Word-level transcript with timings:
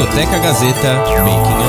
Discoteca 0.00 0.38
Gazeta 0.38 0.94
Making 1.24 1.60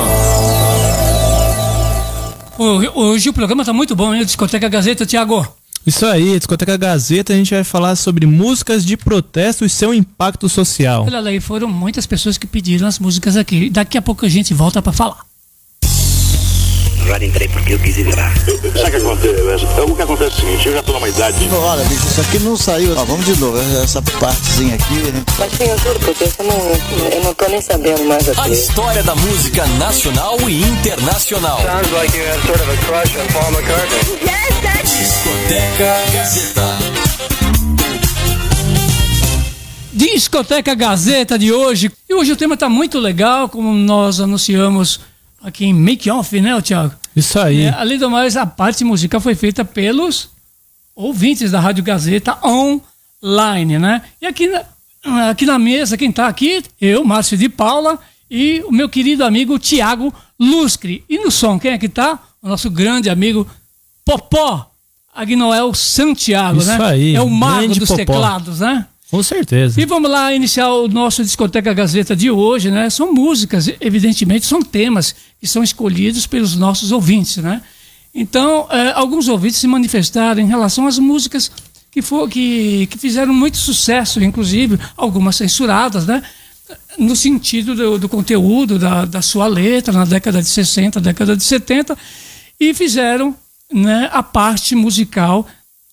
Off. 2.57 2.95
Hoje 2.95 3.27
o 3.27 3.33
programa 3.33 3.65
tá 3.65 3.73
muito 3.73 3.93
bom, 3.93 4.15
hein? 4.15 4.23
Discoteca 4.23 4.69
Gazeta, 4.69 5.05
Tiago. 5.05 5.45
Isso 5.85 6.05
aí, 6.05 6.37
Discoteca 6.37 6.77
Gazeta, 6.77 7.33
a 7.33 7.35
gente 7.35 7.53
vai 7.53 7.65
falar 7.65 7.97
sobre 7.97 8.25
músicas 8.25 8.85
de 8.85 8.95
protesto 8.95 9.65
e 9.65 9.69
seu 9.69 9.93
impacto 9.93 10.47
social. 10.47 11.03
Olha 11.03 11.19
lá, 11.19 11.29
foram 11.41 11.67
muitas 11.67 12.05
pessoas 12.05 12.37
que 12.37 12.47
pediram 12.47 12.87
as 12.87 12.99
músicas 12.99 13.35
aqui. 13.35 13.69
Daqui 13.69 13.97
a 13.97 14.01
pouco 14.01 14.25
a 14.25 14.29
gente 14.29 14.53
volta 14.53 14.81
para 14.81 14.93
falar 14.93 15.25
já 17.05 17.17
entrei 17.23 17.47
porque 17.47 17.73
eu 17.73 17.79
quis 17.79 17.97
ir 17.97 18.15
lá. 18.15 18.31
Sabe 18.35 18.51
o 18.51 18.91
que 18.91 18.97
acontece? 18.97 19.65
O 19.65 19.95
que 19.95 20.01
acontece 20.01 20.23
é 20.23 20.27
o 20.27 20.31
seguinte, 20.31 20.67
eu 20.67 20.73
já 20.73 20.83
tô 20.83 20.93
numa 20.93 21.09
idade. 21.09 21.49
Olha, 21.51 21.83
bicho, 21.85 22.07
isso 22.07 22.21
aqui 22.21 22.39
não 22.39 22.57
saiu. 22.57 22.93
Ó, 22.97 23.05
vamos 23.05 23.25
de 23.25 23.39
novo, 23.39 23.57
essa 23.83 24.01
partezinha 24.01 24.75
aqui. 24.75 24.93
Né? 24.93 25.23
Mas 25.37 25.51
sim, 25.53 25.63
eu 25.65 25.77
juro 25.79 25.99
porque 25.99 26.23
eu 26.23 26.45
não, 26.45 27.09
eu 27.11 27.23
não 27.23 27.33
tô 27.33 27.47
nem 27.47 27.61
sabendo 27.61 28.03
mais 28.05 28.27
aqui. 28.29 28.39
A 28.39 28.49
história 28.49 29.03
da 29.03 29.15
música 29.15 29.65
nacional 29.77 30.37
e 30.49 30.61
internacional. 30.61 31.59
Sounds 31.61 31.91
like 31.91 32.17
you 32.17 32.23
have 32.25 32.41
sort 32.45 32.61
of 32.61 32.69
a 32.71 32.77
crush 32.85 33.15
on 33.17 33.27
Paul 33.33 33.51
McCartney. 33.51 34.19
Yes, 34.21 34.61
that's... 34.61 34.91
Discoteca 34.97 35.93
Gazeta. 36.13 36.77
Discoteca 39.93 40.75
Gazeta 40.75 41.37
de 41.37 41.51
hoje. 41.51 41.91
E 42.09 42.13
hoje 42.13 42.31
o 42.31 42.35
tema 42.35 42.55
está 42.55 42.69
muito 42.69 42.97
legal, 42.99 43.49
como 43.49 43.73
nós 43.73 44.19
anunciamos 44.19 44.99
aqui 45.43 45.65
em 45.65 45.73
Make 45.73 46.09
Off, 46.09 46.39
né, 46.39 46.59
Thiago? 46.61 46.93
Isso 47.15 47.39
aí. 47.39 47.61
É, 47.63 47.69
além 47.69 47.97
do 47.97 48.09
mais, 48.09 48.37
a 48.37 48.45
parte 48.45 48.83
musical 48.83 49.19
foi 49.19 49.35
feita 49.35 49.65
pelos 49.65 50.29
ouvintes 50.95 51.51
da 51.51 51.59
Rádio 51.59 51.83
Gazeta 51.83 52.37
online, 52.45 53.79
né? 53.79 54.01
E 54.21 54.25
aqui 54.25 54.47
na, 54.47 55.29
aqui 55.29 55.45
na 55.45 55.59
mesa, 55.59 55.97
quem 55.97 56.09
está 56.09 56.27
aqui, 56.27 56.63
eu, 56.79 57.03
Márcio 57.03 57.37
de 57.37 57.49
Paula, 57.49 57.99
e 58.29 58.63
o 58.65 58.71
meu 58.71 58.87
querido 58.87 59.25
amigo 59.25 59.59
Tiago 59.59 60.13
Luscre. 60.39 61.03
E 61.09 61.17
no 61.17 61.29
som, 61.29 61.59
quem 61.59 61.71
é 61.71 61.77
que 61.77 61.87
está? 61.87 62.19
O 62.41 62.47
nosso 62.47 62.69
grande 62.69 63.09
amigo 63.09 63.47
Popó 64.05 64.71
Agnoel 65.13 65.73
Santiago, 65.73 66.59
Isso 66.59 66.67
né? 66.69 66.85
Aí, 66.85 67.15
é 67.15 67.21
o 67.21 67.29
mago 67.29 67.67
dos 67.75 67.89
Popó. 67.89 67.95
teclados, 67.97 68.59
né? 68.61 68.87
Com 69.11 69.21
certeza. 69.21 69.79
E 69.79 69.85
vamos 69.85 70.09
lá 70.09 70.33
iniciar 70.33 70.69
o 70.69 70.87
nosso 70.87 71.21
Discoteca 71.21 71.73
Gazeta 71.73 72.15
de 72.15 72.31
hoje, 72.31 72.71
né? 72.71 72.89
São 72.89 73.11
músicas, 73.11 73.69
evidentemente, 73.81 74.45
são 74.45 74.61
temas 74.61 75.13
que 75.37 75.45
são 75.45 75.61
escolhidos 75.61 76.25
pelos 76.25 76.55
nossos 76.55 76.93
ouvintes, 76.93 77.35
né? 77.37 77.61
Então, 78.15 78.67
é, 78.71 78.93
alguns 78.93 79.27
ouvintes 79.27 79.57
se 79.57 79.67
manifestaram 79.67 80.41
em 80.41 80.47
relação 80.47 80.87
às 80.87 80.97
músicas 80.97 81.51
que, 81.91 82.01
for, 82.01 82.29
que, 82.29 82.87
que 82.87 82.97
fizeram 82.97 83.33
muito 83.33 83.57
sucesso, 83.57 84.23
inclusive 84.23 84.79
algumas 84.95 85.35
censuradas, 85.35 86.05
né? 86.05 86.23
No 86.97 87.13
sentido 87.13 87.75
do, 87.75 87.99
do 87.99 88.07
conteúdo 88.07 88.79
da, 88.79 89.03
da 89.03 89.21
sua 89.21 89.45
letra, 89.45 89.91
na 89.91 90.05
década 90.05 90.41
de 90.41 90.47
60, 90.47 91.01
década 91.01 91.35
de 91.35 91.43
70, 91.43 91.97
e 92.57 92.73
fizeram 92.73 93.35
né, 93.73 94.09
a 94.13 94.23
parte 94.23 94.73
musical 94.73 95.45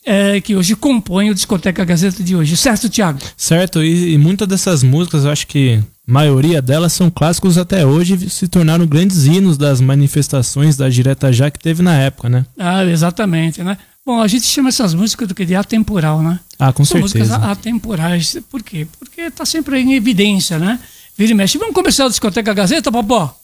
é, 0.09 0.41
que 0.41 0.56
hoje 0.56 0.75
compõe 0.75 1.28
o 1.28 1.34
Discoteca 1.34 1.84
Gazeta 1.84 2.25
de 2.25 2.34
hoje. 2.34 2.56
Certo, 2.56 2.89
Tiago? 2.89 3.19
Certo, 3.37 3.83
e, 3.84 4.15
e, 4.15 4.19
muitas 4.19 4.48
dessas 4.48 4.83
músicas, 4.83 5.25
eu 5.27 5.31
acho 5.31 5.47
que 5.47 5.75
a 5.75 5.83
maioria 6.11 6.62
delas 6.62 6.95
são 6.95 7.11
clássicos 7.11 7.59
até 7.59 7.84
hoje 7.84 8.15
e 8.15 8.31
se 8.31 8.48
tornaram 8.48 8.87
grandes 8.87 9.27
hinos 9.27 9.59
das 9.59 9.83
manifestações 9.83 10.78
da 10.78 10.89
Direta 10.89 11.31
Já 11.31 11.50
que 11.50 11.59
teve 11.59 11.83
na 11.83 11.95
época, 11.95 12.31
né? 12.31 12.47
Ah, 12.59 12.83
exatamente, 12.87 13.62
né? 13.62 13.77
Bom, 14.06 14.23
a 14.23 14.27
gente 14.27 14.47
chama 14.47 14.70
essas 14.70 14.95
músicas 14.95 15.28
do 15.28 15.34
que 15.34 15.45
de 15.45 15.55
atemporal, 15.55 16.22
né? 16.22 16.41
Ah, 16.59 16.72
com 16.72 16.87
São 16.87 17.06
certeza. 17.06 17.34
músicas 17.34 17.50
atemporais. 17.50 18.39
Por 18.50 18.62
quê? 18.62 18.87
Porque 18.98 19.20
está 19.20 19.45
sempre 19.45 19.78
em 19.78 19.93
evidência, 19.93 20.59
né? 20.59 20.81
Vira 21.19 21.33
e 21.33 21.34
mexe. 21.34 21.59
Vamos 21.59 21.75
começar 21.75 22.06
o 22.06 22.09
Discoteca 22.09 22.55
Gazeta, 22.55 22.91
Popó? 22.91 23.37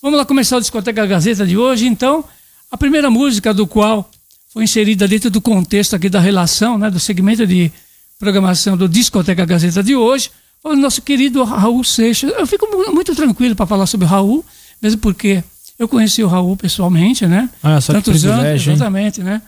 Vamos 0.00 0.16
lá 0.16 0.24
começar 0.24 0.58
o 0.58 0.60
Discoteca 0.60 1.04
Gazeta 1.04 1.44
de 1.44 1.56
hoje, 1.56 1.88
então. 1.88 2.24
A 2.70 2.78
primeira 2.78 3.10
música 3.10 3.52
do 3.52 3.66
qual 3.66 4.08
foi 4.52 4.64
inserida 4.64 5.08
dentro 5.08 5.30
do 5.30 5.40
contexto 5.40 5.96
aqui 5.96 6.08
da 6.08 6.20
relação, 6.20 6.76
né, 6.76 6.90
do 6.90 7.00
segmento 7.00 7.46
de 7.46 7.72
programação 8.18 8.76
do 8.76 8.88
Discoteca 8.88 9.44
Gazeta 9.46 9.82
de 9.82 9.96
hoje, 9.96 10.30
o 10.62 10.76
nosso 10.76 11.02
querido 11.02 11.42
Raul 11.42 11.82
Seixas. 11.82 12.32
Eu 12.32 12.46
fico 12.46 12.66
muito 12.92 13.14
tranquilo 13.14 13.56
para 13.56 13.66
falar 13.66 13.86
sobre 13.86 14.06
o 14.06 14.08
Raul, 14.08 14.44
mesmo 14.80 15.00
porque 15.00 15.42
eu 15.78 15.88
conheci 15.88 16.22
o 16.22 16.28
Raul 16.28 16.56
pessoalmente, 16.56 17.26
né? 17.26 17.48
Ah, 17.62 17.80
só 17.80 17.94
tantos 17.94 18.24
anos, 18.24 18.66
exatamente, 18.66 19.20
hein? 19.20 19.26
né? 19.26 19.42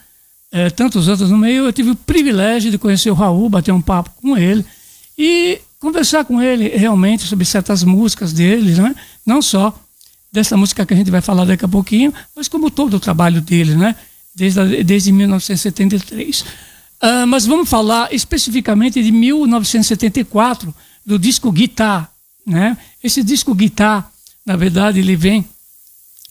É, 0.51 0.71
tantos 0.71 1.09
anos 1.09 1.31
no 1.31 1.37
meio, 1.37 1.67
eu 1.67 1.73
tive 1.73 1.91
o 1.91 1.97
privilégio 1.97 2.71
de 2.71 2.79
conhecer 2.79 3.11
o 3.11 3.15
Raul, 3.15 3.49
bater 3.49 3.73
um 3.73 3.81
papo 3.81 4.11
com 4.23 4.37
ele 4.37 4.65
e 5.19 5.61
conversar 5.79 6.25
com 6.25 6.41
ele 6.41 6.69
realmente 6.69 7.25
sobre 7.25 7.45
certas 7.45 7.85
músicas 7.85 8.33
dele, 8.33 8.75
né? 8.75 8.95
Não 9.27 9.43
só 9.43 9.79
dessa 10.33 10.57
música 10.57 10.87
que 10.87 10.95
a 10.95 10.97
gente 10.97 11.11
vai 11.11 11.21
falar 11.21 11.45
daqui 11.45 11.65
a 11.65 11.69
pouquinho, 11.69 12.13
mas 12.35 12.49
como 12.49 12.71
todo 12.71 12.95
o 12.95 13.01
trabalho 13.01 13.41
dele, 13.41 13.77
né? 13.77 13.95
Desde, 14.35 14.83
desde 14.83 15.13
1973. 15.13 16.41
Uh, 16.41 16.45
ah, 17.01 17.27
mas 17.27 17.47
vamos 17.47 17.69
falar 17.69 18.13
especificamente 18.13 19.03
de 19.03 19.13
1974, 19.13 20.75
do 21.05 21.19
disco 21.19 21.53
Guitar. 21.53 22.11
Né? 22.47 22.77
Esse 23.03 23.23
disco 23.23 23.55
Guitar, 23.55 24.11
na 24.45 24.57
verdade, 24.57 25.01
ele 25.01 25.17
vem, 25.17 25.45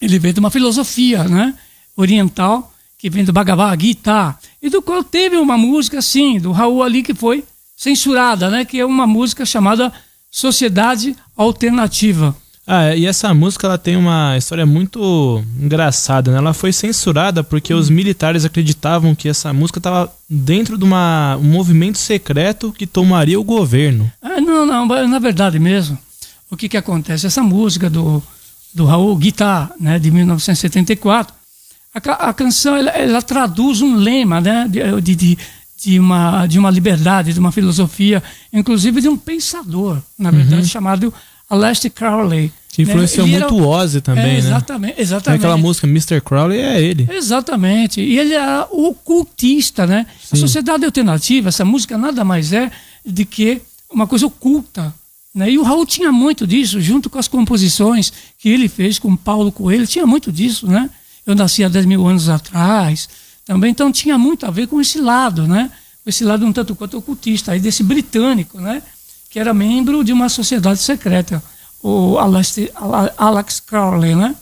ele 0.02 0.20
vem 0.20 0.34
de 0.34 0.40
uma 0.40 0.52
filosofia 0.52 1.24
né? 1.26 1.54
oriental, 1.96 2.74
que 2.98 3.10
vem 3.10 3.24
do 3.24 3.34
Bhagavad 3.34 3.82
Gita, 3.84 4.38
e 4.62 4.70
do 4.70 4.82
qual 4.82 5.04
teve 5.04 5.38
uma 5.38 5.58
música, 5.58 6.00
assim, 6.00 6.40
do 6.40 6.52
Raul 6.52 6.82
ali, 6.82 7.04
que 7.04 7.14
foi 7.14 7.44
censurada, 7.76 8.50
né? 8.50 8.66
que 8.66 8.80
é 8.80 8.86
uma 8.86 9.06
música 9.06 9.46
chamada 9.46 9.92
Sociedade 10.32 11.16
Alternativa. 11.36 12.36
Ah, 12.66 12.96
e 12.96 13.06
essa 13.06 13.34
música 13.34 13.68
ela 13.68 13.78
tem 13.78 13.98
uma 13.98 14.38
história 14.38 14.66
muito 14.66 15.44
engraçada, 15.60 16.32
né? 16.32 16.38
Ela 16.38 16.54
foi 16.54 16.72
censurada 16.72 17.44
porque 17.44 17.74
hum. 17.74 17.78
os 17.78 17.90
militares 17.90 18.46
acreditavam 18.46 19.14
que 19.14 19.28
essa 19.28 19.52
música 19.52 19.80
estava 19.80 20.14
dentro 20.30 20.78
de 20.78 20.84
uma, 20.86 21.38
um 21.38 21.44
movimento 21.44 21.98
secreto 21.98 22.72
que 22.72 22.88
tomaria 22.88 23.40
o 23.40 23.44
governo. 23.44 24.10
Ah, 24.22 24.40
não, 24.40 24.66
não, 24.66 24.86
na 24.86 25.20
verdade 25.20 25.60
mesmo. 25.60 25.98
O 26.50 26.56
que 26.56 26.70
que 26.70 26.78
acontece? 26.78 27.28
Essa 27.28 27.44
música 27.44 27.90
do, 27.90 28.24
do 28.74 28.86
Raul 28.86 29.16
Guitar, 29.18 29.74
né, 29.80 30.00
de 30.00 30.10
1974, 30.10 31.34
a, 31.94 32.30
a 32.30 32.34
canção 32.34 32.78
ela, 32.78 32.92
ela, 32.92 33.22
traduz 33.22 33.82
um 33.82 33.96
lema, 33.96 34.40
né, 34.40 34.68
de, 34.70 35.16
de, 35.16 35.38
de, 35.84 36.00
uma, 36.00 36.48
de 36.48 36.58
uma 36.58 36.70
liberdade, 36.70 37.34
de 37.34 37.40
uma 37.40 37.52
filosofia, 37.52 38.24
inclusive 38.54 39.02
de 39.02 39.10
um 39.10 39.18
pensador, 39.18 40.00
na 40.18 40.32
verdade, 40.32 40.62
uhum. 40.62 40.68
chamado 40.68 41.14
Aleister 41.54 41.92
Crowley. 41.92 42.52
Que 42.70 42.82
influenciou 42.82 43.28
né? 43.28 43.38
muito 43.38 43.56
o 43.56 43.68
Ozzy 43.68 44.02
também, 44.02 44.34
é, 44.34 44.38
exatamente, 44.38 44.96
né? 44.96 45.02
Exatamente. 45.02 45.40
Aquela 45.40 45.58
música 45.58 45.86
Mr. 45.86 46.20
Crowley 46.22 46.60
é 46.60 46.82
ele. 46.82 47.08
Exatamente. 47.12 48.02
E 48.02 48.18
ele 48.18 48.34
era 48.34 48.68
o 48.72 48.88
ocultista, 48.88 49.86
né? 49.86 50.08
Sim. 50.24 50.38
A 50.38 50.40
sociedade 50.40 50.84
alternativa, 50.84 51.50
essa 51.50 51.64
música 51.64 52.00
nada 52.00 52.24
mais 52.24 52.52
é 52.52 52.72
de 53.06 53.26
que 53.26 53.62
uma 53.92 54.08
coisa 54.08 54.26
oculta. 54.26 54.92
Né? 55.36 55.52
E 55.52 55.60
o 55.60 55.64
Raul 55.64 55.86
tinha 55.86 56.12
muito 56.12 56.48
disso, 56.48 56.82
junto 56.82 57.12
com 57.12 57.20
as 57.20 57.28
composições 57.28 58.12
que 58.40 58.50
ele 58.50 58.68
fez 58.68 58.98
com 58.98 59.16
Paulo 59.16 59.52
Coelho, 59.52 59.86
tinha 59.86 60.08
muito 60.08 60.32
disso, 60.32 60.68
né? 60.68 60.90
Eu 61.26 61.36
nasci 61.36 61.64
há 61.64 61.70
10 61.70 61.86
mil 61.86 62.06
anos 62.08 62.28
atrás, 62.28 63.08
também, 63.46 63.72
então 63.72 63.92
tinha 63.92 64.18
muito 64.18 64.46
a 64.46 64.52
ver 64.52 64.68
com 64.68 64.82
esse 64.82 65.00
lado, 65.00 65.48
né? 65.48 65.72
Esse 66.06 66.24
lado 66.24 66.46
um 66.46 66.52
tanto 66.52 66.76
quanto 66.76 66.98
ocultista, 66.98 67.52
aí 67.52 67.60
desse 67.60 67.84
britânico, 67.84 68.60
né? 68.60 68.82
Que 69.34 69.40
era 69.40 69.52
membro 69.52 70.04
de 70.04 70.14
uma 70.14 70.30
sociedade 70.30 70.80
secreta, 70.80 71.44
o 71.82 72.20
Alex 73.18 73.60
Crowley, 73.60 74.14
né? 74.14 74.36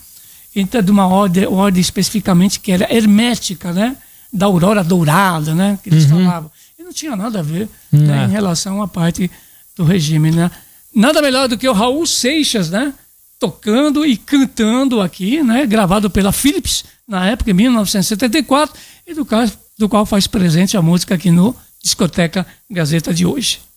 Então, 0.54 0.82
de 0.82 0.92
uma 0.92 1.08
ordem, 1.08 1.48
ordem 1.48 1.80
especificamente 1.80 2.60
que 2.60 2.74
era 2.74 2.94
hermética, 2.94 3.72
né? 3.72 3.96
Da 4.34 4.48
aurora 4.48 4.84
dourada, 4.84 5.56
né? 5.56 5.80
Que 5.82 5.88
eles 5.88 6.12
uhum. 6.12 6.26
falavam. 6.26 6.52
E 6.78 6.84
não 6.84 6.92
tinha 6.92 7.16
nada 7.16 7.40
a 7.40 7.42
ver 7.42 7.70
né? 7.90 8.26
Em 8.26 8.32
relação 8.32 8.82
à 8.82 8.88
parte 8.88 9.32
do 9.78 9.86
regime, 9.86 10.30
né? 10.30 10.52
Nada 10.94 11.22
melhor 11.22 11.48
do 11.48 11.58
que 11.58 11.70
o 11.70 11.74
Raul 11.74 12.06
Seixas, 12.06 12.70
né? 12.70 12.94
Tocando 13.40 14.06
e 14.06 14.18
cantando 14.18 15.00
aqui, 15.00 15.42
né? 15.42 15.66
Gravado 15.66 16.10
pela 16.10 16.34
Philips, 16.34 16.84
na 17.08 17.28
época, 17.28 17.52
em 17.52 17.54
1974, 17.54 18.78
e 19.08 19.14
do 19.14 19.24
qual, 19.24 19.50
do 19.80 19.88
qual 19.88 20.06
faz 20.06 20.28
presente 20.28 20.76
a 20.76 20.82
música 20.82 21.16
aqui 21.16 21.32
no 21.32 21.56
Discoteca 21.82 22.46
Gazeta 22.70 23.14
de 23.14 23.26
hoje. 23.26 23.71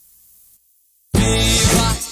Viva! 1.15 2.04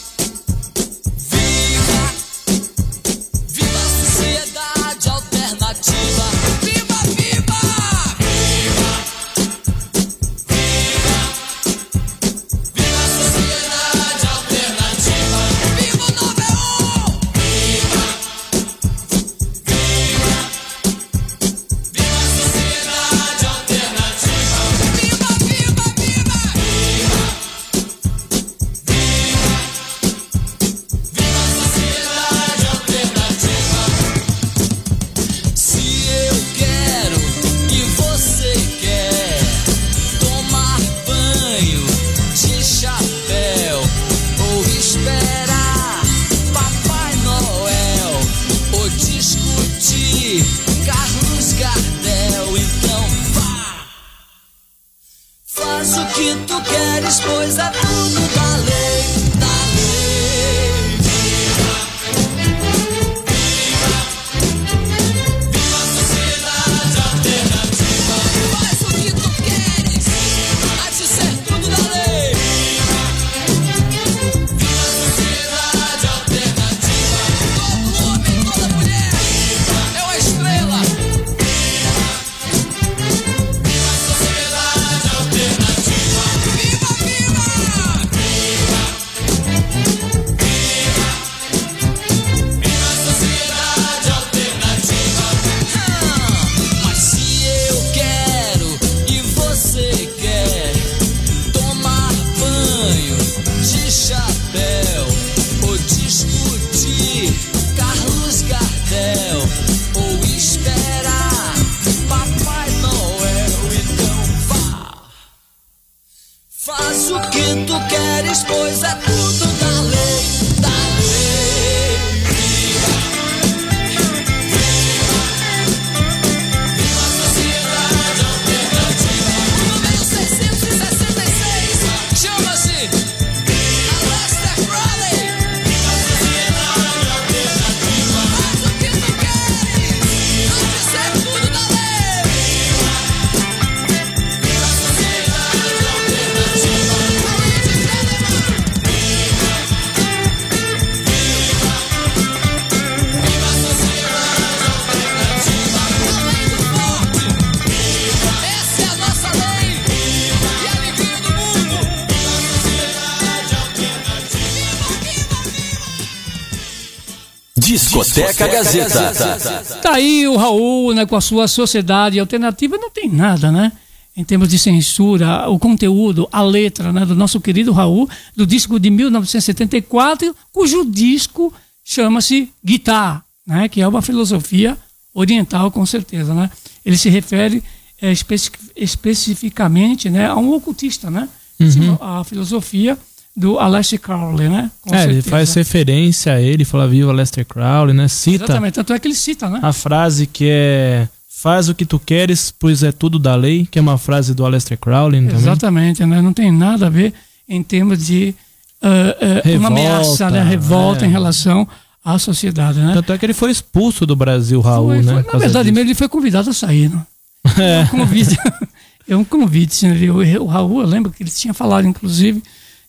Discoteca 167.73 168.47
Gazeta. 168.47 169.81
Tá 169.81 169.95
aí 169.95 170.29
o 170.29 170.37
Raul, 170.37 170.93
né, 170.93 171.07
com 171.07 171.17
a 171.17 171.21
sua 171.21 171.49
sociedade 171.49 172.21
alternativa, 172.21 172.77
não 172.77 172.91
tem 172.91 173.09
nada, 173.11 173.51
né? 173.51 173.73
Em 174.15 174.23
termos 174.23 174.49
de 174.49 174.59
censura, 174.59 175.49
o 175.49 175.59
conteúdo, 175.59 176.29
a 176.31 176.43
letra, 176.43 176.93
né, 176.93 177.07
do 177.07 177.15
nosso 177.15 177.41
querido 177.41 177.73
Raul, 177.73 178.07
do 178.37 178.47
disco 178.47 178.79
de 178.79 178.91
1974, 178.91 180.37
cujo 180.53 180.85
disco 180.85 181.53
chama-se 181.83 182.51
Guitar, 182.63 183.25
né, 183.47 183.69
que 183.71 183.81
é 183.81 183.89
uma 183.89 184.03
filosofia 184.03 184.77
oriental, 185.15 185.71
com 185.71 185.85
certeza, 185.87 186.35
né? 186.35 186.51
Ele 186.85 186.99
se 186.99 187.09
refere 187.09 187.63
é, 188.01 188.13
especi 188.13 188.51
especificamente, 188.77 190.11
né, 190.11 190.27
a 190.27 190.37
um 190.37 190.53
ocultista, 190.53 191.11
né? 191.11 191.29
Uhum. 191.59 191.97
A 192.01 192.25
filosofia 192.25 192.99
do 193.35 193.59
Aleister 193.59 193.99
Crowley, 193.99 194.49
né? 194.49 194.71
Com 194.83 194.95
é, 194.95 195.05
ele 195.05 195.15
certeza. 195.15 195.31
faz 195.31 195.55
referência 195.55 196.35
a 196.35 196.41
ele, 196.41 196.65
fala 196.65 196.87
viva 196.87 197.13
Lester 197.13 197.47
Crowley, 197.47 197.95
né? 197.95 198.07
Cita 198.09 198.45
Exatamente, 198.45 198.75
tanto 198.75 198.93
é 198.93 198.99
que 198.99 199.09
ele 199.09 199.15
cita, 199.15 199.49
né? 199.49 199.59
a 199.63 199.73
frase 199.73 200.27
que 200.27 200.49
é 200.51 201.09
faz 201.29 201.69
o 201.69 201.75
que 201.75 201.85
tu 201.85 201.99
queres, 201.99 202.55
pois 202.57 202.85
é 202.85 202.93
tudo 202.93 203.19
da 203.19 203.35
lei, 203.35 203.67
que 203.69 203.77
é 203.77 203.83
uma 203.83 203.99
frase 203.99 204.33
do 204.33 204.47
Aleister 204.47 204.79
Crowley 204.79 205.21
também. 205.23 205.37
Exatamente, 205.37 206.07
né? 206.07 206.23
não 206.23 206.33
tem 206.33 206.53
nada 206.53 206.87
a 206.87 206.91
ver 206.91 207.13
em 207.49 207.63
termos 207.65 208.07
de 208.07 208.33
uh, 208.81 209.49
uh, 209.49 209.59
uma 209.59 209.67
ameaça, 209.67 210.31
né? 210.31 210.41
revolta 210.45 211.05
é. 211.05 211.09
em 211.09 211.11
relação 211.11 211.67
à 212.05 212.17
sociedade. 212.17 212.79
Né? 212.79 212.93
Tanto 212.95 213.13
é 213.13 213.19
que 213.19 213.27
ele 213.27 213.35
foi 213.35 213.51
expulso 213.51 214.07
do 214.07 214.15
Brasil, 214.15 214.61
Raul, 214.61 214.89
Foi- 214.89 215.03
né? 215.03 215.15
foi- 215.15 215.33
na 215.33 215.39
verdade, 215.39 215.65
disso. 215.65 215.75
mesmo 215.75 215.89
ele 215.89 215.95
foi 215.97 216.09
convidado 216.09 216.51
a 216.51 216.53
sair. 216.53 216.89
Né? 216.91 217.03
É. 217.59 217.83
Um 217.83 217.87
convite. 217.99 218.39
é 219.09 219.17
um 219.17 219.25
convite. 219.25 219.85
ele- 219.85 220.11
O, 220.11 220.45
o 220.45 220.47
Raul, 220.47 220.81
eu 220.83 220.87
lembro 220.87 221.11
que 221.11 221.25
ele 221.25 221.31
tinha 221.31 221.53
falado, 221.53 221.89
inclusive, 221.89 222.41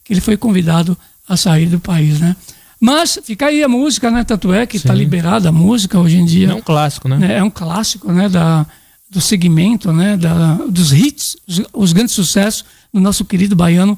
que 0.04 0.14
ele 0.14 0.22
foi 0.22 0.38
convidado 0.38 0.98
a 1.28 1.38
sair 1.38 1.68
do 1.68 1.80
país. 1.80 2.20
Né? 2.20 2.36
Mas 2.80 3.20
fica 3.24 3.46
aí 3.48 3.64
a 3.64 3.70
música, 3.70 4.12
né? 4.12 4.24
Tanto 4.24 4.54
é 4.54 4.66
que 4.66 4.78
está 4.78 4.94
liberada 4.94 5.50
a 5.50 5.52
música 5.52 6.00
hoje 6.00 6.18
em 6.18 6.26
dia. 6.26 6.50
É 6.50 6.54
um 6.54 6.62
clássico, 6.62 7.08
né? 7.08 7.18
né, 7.18 7.38
é 7.38 7.44
um 7.44 7.50
clássico 7.50 8.12
né, 8.12 8.28
da, 8.28 8.66
do 9.10 9.22
segmento 9.22 9.94
né, 9.94 10.18
da, 10.18 10.56
dos 10.70 10.92
hits, 10.92 11.38
os, 11.48 11.62
os 11.72 11.94
grandes 11.94 12.14
sucessos 12.14 12.66
do 12.94 13.00
nosso 13.00 13.24
querido 13.24 13.56
baiano 13.56 13.98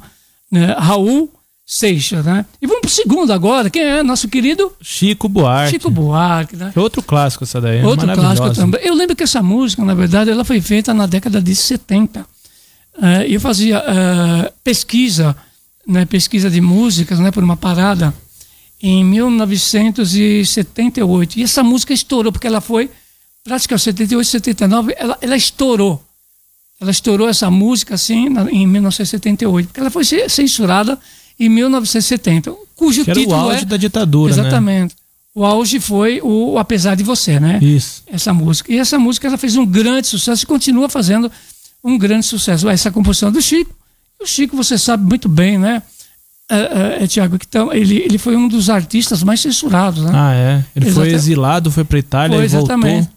né, 0.52 0.76
Raul 0.78 1.32
Seixas. 1.66 2.24
Né? 2.24 2.46
E 2.62 2.68
vamos 2.68 2.82
para 2.82 2.88
o 2.90 2.92
segundo 2.92 3.34
agora, 3.34 3.72
quem 3.72 3.82
é 3.82 4.04
nosso 4.04 4.28
querido 4.28 4.72
Chico 4.80 5.28
Buarque. 5.28 5.72
Chico 5.72 5.90
Buarque. 5.90 6.56
Né? 6.56 6.72
É 6.76 6.80
outro 6.80 7.02
clássico 7.02 7.44
essa 7.44 7.60
daí, 7.60 7.80
é 7.80 7.86
Outro 7.86 8.08
clássico 8.14 8.54
também. 8.54 8.82
Eu 8.84 8.94
lembro 8.94 9.16
que 9.16 9.24
essa 9.24 9.42
música, 9.42 9.84
na 9.84 9.96
verdade, 9.96 10.30
ela 10.30 10.46
foi 10.46 10.62
feita 10.62 10.94
na 10.94 11.08
década 11.08 11.42
de 11.42 11.56
70. 11.56 12.24
Eh, 13.02 13.26
eu 13.30 13.42
fazia 13.42 13.78
eh, 13.78 14.54
pesquisa, 14.64 15.36
né, 15.88 16.06
pesquisa 16.06 16.50
de 16.50 16.62
músicas, 16.62 17.20
né, 17.20 17.32
por 17.32 17.44
uma 17.44 17.58
parada 17.58 18.14
em 18.82 19.04
1978. 19.04 21.40
E 21.40 21.44
essa 21.44 21.64
música 21.64 21.94
estourou, 21.94 22.32
porque 22.32 22.48
ela 22.48 22.62
foi, 22.62 22.90
praticamente 23.44 23.84
78, 23.84 24.26
79, 24.28 24.96
ela, 24.98 25.18
ela 25.22 25.36
estourou. 25.36 26.04
Ela 26.80 26.92
estourou 26.92 27.28
essa 27.30 27.50
música 27.50 27.96
assim 27.96 28.30
na- 28.30 28.52
em 28.52 28.68
1978, 28.68 29.68
porque 29.68 29.80
ela 29.80 29.90
foi 29.90 30.04
ce- 30.04 30.28
censurada 30.30 31.00
em 31.40 31.48
1970, 31.50 32.54
cujo 32.76 33.04
Que 33.06 33.12
era 33.12 33.20
o 33.20 33.24
título 33.24 33.40
auge 33.42 33.62
é 33.62 33.66
da 33.66 33.78
ditadura, 33.78 34.36
né? 34.36 34.42
Exatamente. 34.42 34.96
O 35.34 35.44
auge 35.46 35.80
foi 35.80 36.20
o, 36.24 36.58
Apesar 36.58 36.96
de 36.96 37.04
Você, 37.04 37.40
né? 37.40 37.60
Isso. 37.62 38.04
Essa 38.08 38.34
música. 38.34 38.72
E 38.72 38.78
essa 38.78 38.98
música 38.98 39.28
ela 39.28 39.38
fez 39.38 39.56
um 39.58 39.66
grande 39.66 40.08
sucesso 40.08 40.44
e 40.44 40.48
continua 40.48 40.88
fazendo 40.88 41.30
um 41.84 41.98
grande 41.98 42.26
sucesso. 42.26 42.70
Essa 42.70 42.90
composição 42.92 43.32
do 43.32 43.42
Chico. 43.42 43.74
O 44.22 44.26
Chico, 44.26 44.56
você 44.56 44.78
sabe 44.78 45.04
muito 45.08 45.28
bem, 45.30 45.58
né? 45.58 45.82
É, 46.50 46.58
é, 47.00 47.04
é, 47.04 47.08
Tiago, 47.08 47.36
então, 47.36 47.74
ele, 47.74 47.98
ele 47.98 48.18
foi 48.18 48.36
um 48.36 48.48
dos 48.48 48.70
artistas 48.70 49.24
mais 49.24 49.40
censurados, 49.40 50.04
né? 50.04 50.12
Ah, 50.14 50.34
é. 50.34 50.66
Ele 50.76 50.92
foi 50.92 51.08
Exata- 51.08 51.16
exilado, 51.16 51.72
foi 51.72 51.84
pra 51.84 51.98
Itália 52.00 52.38
Foi, 52.38 52.46
e 52.46 52.48
voltou. 52.48 52.76
exatamente. 52.76 53.10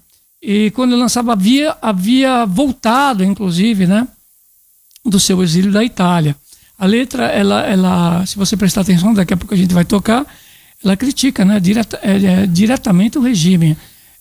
E 0.43 0.71
quando 0.71 0.93
ele 0.93 1.01
lançava, 1.01 1.33
havia, 1.33 1.77
havia 1.83 2.47
voltado, 2.47 3.23
inclusive, 3.25 3.87
né? 3.87 4.09
Do 5.05 5.19
seu 5.21 5.43
exílio 5.43 5.71
da 5.73 5.85
Itália. 5.85 6.35
A 6.79 6.87
letra, 6.87 7.27
ela, 7.27 7.63
ela, 7.67 8.25
se 8.27 8.37
você 8.37 8.57
prestar 8.57 8.83
atenção, 8.83 9.13
daqui 9.13 9.35
a 9.35 9.37
pouco 9.37 9.53
a 9.53 9.57
gente 9.57 9.75
vai 9.75 9.85
tocar, 9.85 10.25
ela 10.83 10.97
critica, 10.97 11.45
né? 11.45 11.59
Direta, 11.61 11.99
é, 12.03 12.17
é, 12.43 12.47
diretamente 12.47 13.19
o 13.19 13.23
regime. 13.23 13.77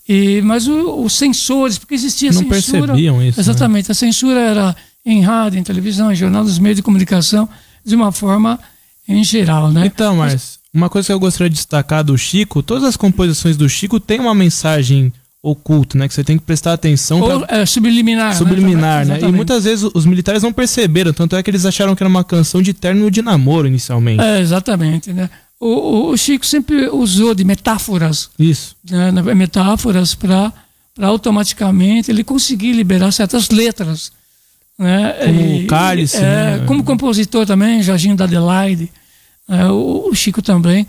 E, 0.09 0.41
mas 0.41 0.67
o- 0.67 1.03
os 1.03 1.13
censores, 1.13 1.77
porque 1.77 1.93
existia 1.93 2.31
Não 2.31 2.41
censura. 2.41 2.87
percebiam 2.87 3.21
isso, 3.23 3.37
né? 3.39 3.41
Exatamente. 3.43 3.91
A 3.91 3.95
censura 3.95 4.39
era 4.39 4.75
em 5.09 5.21
rádio, 5.21 5.57
em 5.59 5.63
televisão, 5.63 6.11
em 6.11 6.15
jornal, 6.15 6.43
nos 6.43 6.59
meios 6.59 6.75
de 6.75 6.83
comunicação, 6.83 7.47
de 7.85 7.95
uma 7.95 8.11
forma 8.11 8.59
em 9.07 9.23
geral, 9.23 9.71
né? 9.71 9.85
Então, 9.85 10.17
mas 10.17 10.59
uma 10.73 10.89
coisa 10.89 11.05
que 11.07 11.13
eu 11.13 11.19
gostaria 11.19 11.49
de 11.49 11.55
destacar 11.55 12.03
do 12.03 12.17
Chico, 12.17 12.61
todas 12.61 12.83
as 12.83 12.97
composições 12.97 13.55
do 13.55 13.67
Chico 13.69 13.99
têm 13.99 14.19
uma 14.19 14.35
mensagem 14.35 15.11
oculta, 15.41 15.97
né? 15.97 16.07
Que 16.09 16.13
você 16.13 16.23
tem 16.25 16.37
que 16.37 16.43
prestar 16.43 16.73
atenção 16.73 17.21
Ou 17.21 17.39
pra 17.45 17.57
é, 17.59 17.65
subliminar. 17.65 18.35
subliminar, 18.35 19.05
né? 19.05 19.19
E 19.21 19.31
muitas 19.31 19.63
vezes 19.63 19.89
os 19.93 20.05
militares 20.05 20.43
não 20.43 20.51
perceberam, 20.51 21.13
tanto 21.13 21.35
é 21.37 21.41
que 21.41 21.49
eles 21.49 21.65
acharam 21.65 21.95
que 21.95 22.03
era 22.03 22.09
uma 22.09 22.23
canção 22.23 22.61
de 22.61 22.73
término 22.73 23.09
de 23.09 23.21
namoro 23.21 23.65
inicialmente. 23.65 24.21
É, 24.21 24.41
exatamente, 24.41 25.13
né? 25.13 25.29
O, 25.59 26.09
o- 26.11 26.17
Chico 26.17 26.45
sempre 26.45 26.89
usou 26.89 27.33
de 27.33 27.43
metáforas, 27.45 28.29
Isso. 28.37 28.75
né, 28.87 29.11
metáforas 29.33 30.13
para 30.13 30.51
automaticamente 31.17 32.11
ele 32.11 32.23
conseguir 32.23 32.73
liberar 32.73 33.11
certas 33.11 33.49
letras, 33.49 34.11
né? 34.77 35.13
Como 35.25 35.57
o 35.57 35.67
Cálice, 35.67 36.17
é, 36.17 36.21
né? 36.21 36.63
Como 36.67 36.83
compositor 36.83 37.45
também, 37.45 37.81
Jorginho 37.81 38.15
da 38.15 38.25
Adelaide, 38.25 38.91
é, 39.49 39.65
o, 39.65 40.09
o 40.09 40.15
Chico 40.15 40.41
também 40.41 40.85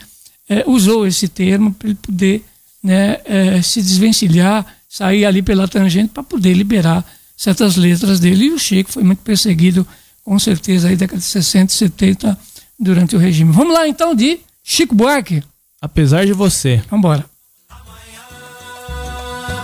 é, 0.49 0.65
usou 0.67 1.07
esse 1.07 1.29
termo 1.29 1.73
para 1.73 1.89
ele 1.89 1.99
poder 2.01 2.45
né, 2.83 3.19
é, 3.25 3.63
se 3.63 3.81
desvencilhar, 3.81 4.67
sair 4.89 5.25
ali 5.25 5.43
pela 5.43 5.69
tangente 5.69 6.11
para 6.13 6.23
poder 6.23 6.55
liberar 6.55 7.05
certas 7.37 7.77
letras 7.77 8.19
dele. 8.21 8.47
E 8.47 8.51
o 8.51 8.59
Chico 8.59 8.91
foi 8.93 9.03
muito 9.03 9.21
perseguido, 9.21 9.87
com 10.25 10.39
certeza, 10.39 10.89
aí 10.89 10.97
década 10.97 11.19
de 11.19 11.25
60 11.25 11.73
e 11.73 11.77
70, 11.77 12.39
durante 12.79 13.17
o 13.17 13.19
regime. 13.19 13.53
Vamos 13.53 13.75
lá 13.75 13.87
então 13.87 14.15
de 14.15 14.41
Chico 14.63 14.95
Buarque. 14.95 15.43
Apesar 15.81 16.27
de 16.27 16.33
você. 16.33 16.83
Vamos 16.91 17.05
embora. 17.05 17.25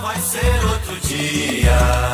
Vai 0.02 0.20
ser 0.20 0.64
outro 0.64 1.08
dia. 1.08 2.13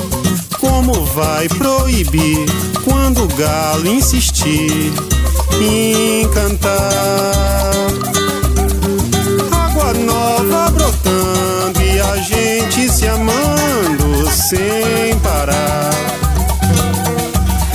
Como 0.61 0.93
vai 1.07 1.49
proibir 1.49 2.45
quando 2.85 3.23
o 3.23 3.27
galo 3.29 3.87
insistir 3.87 4.93
em 5.59 6.29
cantar? 6.29 7.71
Água 9.51 9.93
nova 9.93 10.69
brotando 10.69 11.81
e 11.81 11.99
a 11.99 12.15
gente 12.17 12.87
se 12.91 13.07
amando 13.07 14.29
sem 14.29 15.17
parar. 15.23 15.90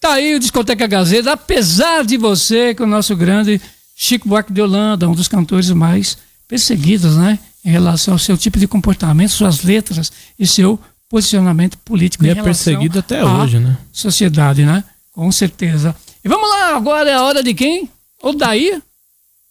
Tá 0.00 0.14
aí 0.14 0.34
o 0.34 0.40
Discoteca 0.40 0.86
Gazeta, 0.86 1.32
apesar 1.32 2.04
de 2.04 2.16
você, 2.16 2.74
com 2.74 2.84
o 2.84 2.86
nosso 2.86 3.14
grande 3.14 3.60
Chico 3.94 4.26
Buarque 4.26 4.50
de 4.50 4.62
Holanda, 4.62 5.06
um 5.06 5.14
dos 5.14 5.28
cantores 5.28 5.70
mais 5.70 6.16
perseguidos, 6.48 7.16
né? 7.16 7.38
Em 7.62 7.70
relação 7.70 8.14
ao 8.14 8.18
seu 8.18 8.38
tipo 8.38 8.58
de 8.58 8.66
comportamento, 8.66 9.28
suas 9.28 9.62
letras 9.62 10.10
e 10.38 10.46
seu 10.46 10.80
posicionamento 11.10 11.76
político 11.78 12.24
E 12.24 12.28
em 12.28 12.30
é 12.30 12.42
perseguido 12.42 12.98
até 12.98 13.22
hoje, 13.22 13.58
né? 13.58 13.76
Sociedade, 13.92 14.64
né? 14.64 14.82
Com 15.12 15.30
certeza. 15.30 15.94
E 16.24 16.28
vamos 16.28 16.48
lá, 16.48 16.74
agora 16.76 17.10
é 17.10 17.14
a 17.14 17.22
hora 17.22 17.42
de 17.42 17.52
quem? 17.52 17.90
O 18.22 18.32
Daí? 18.32 18.80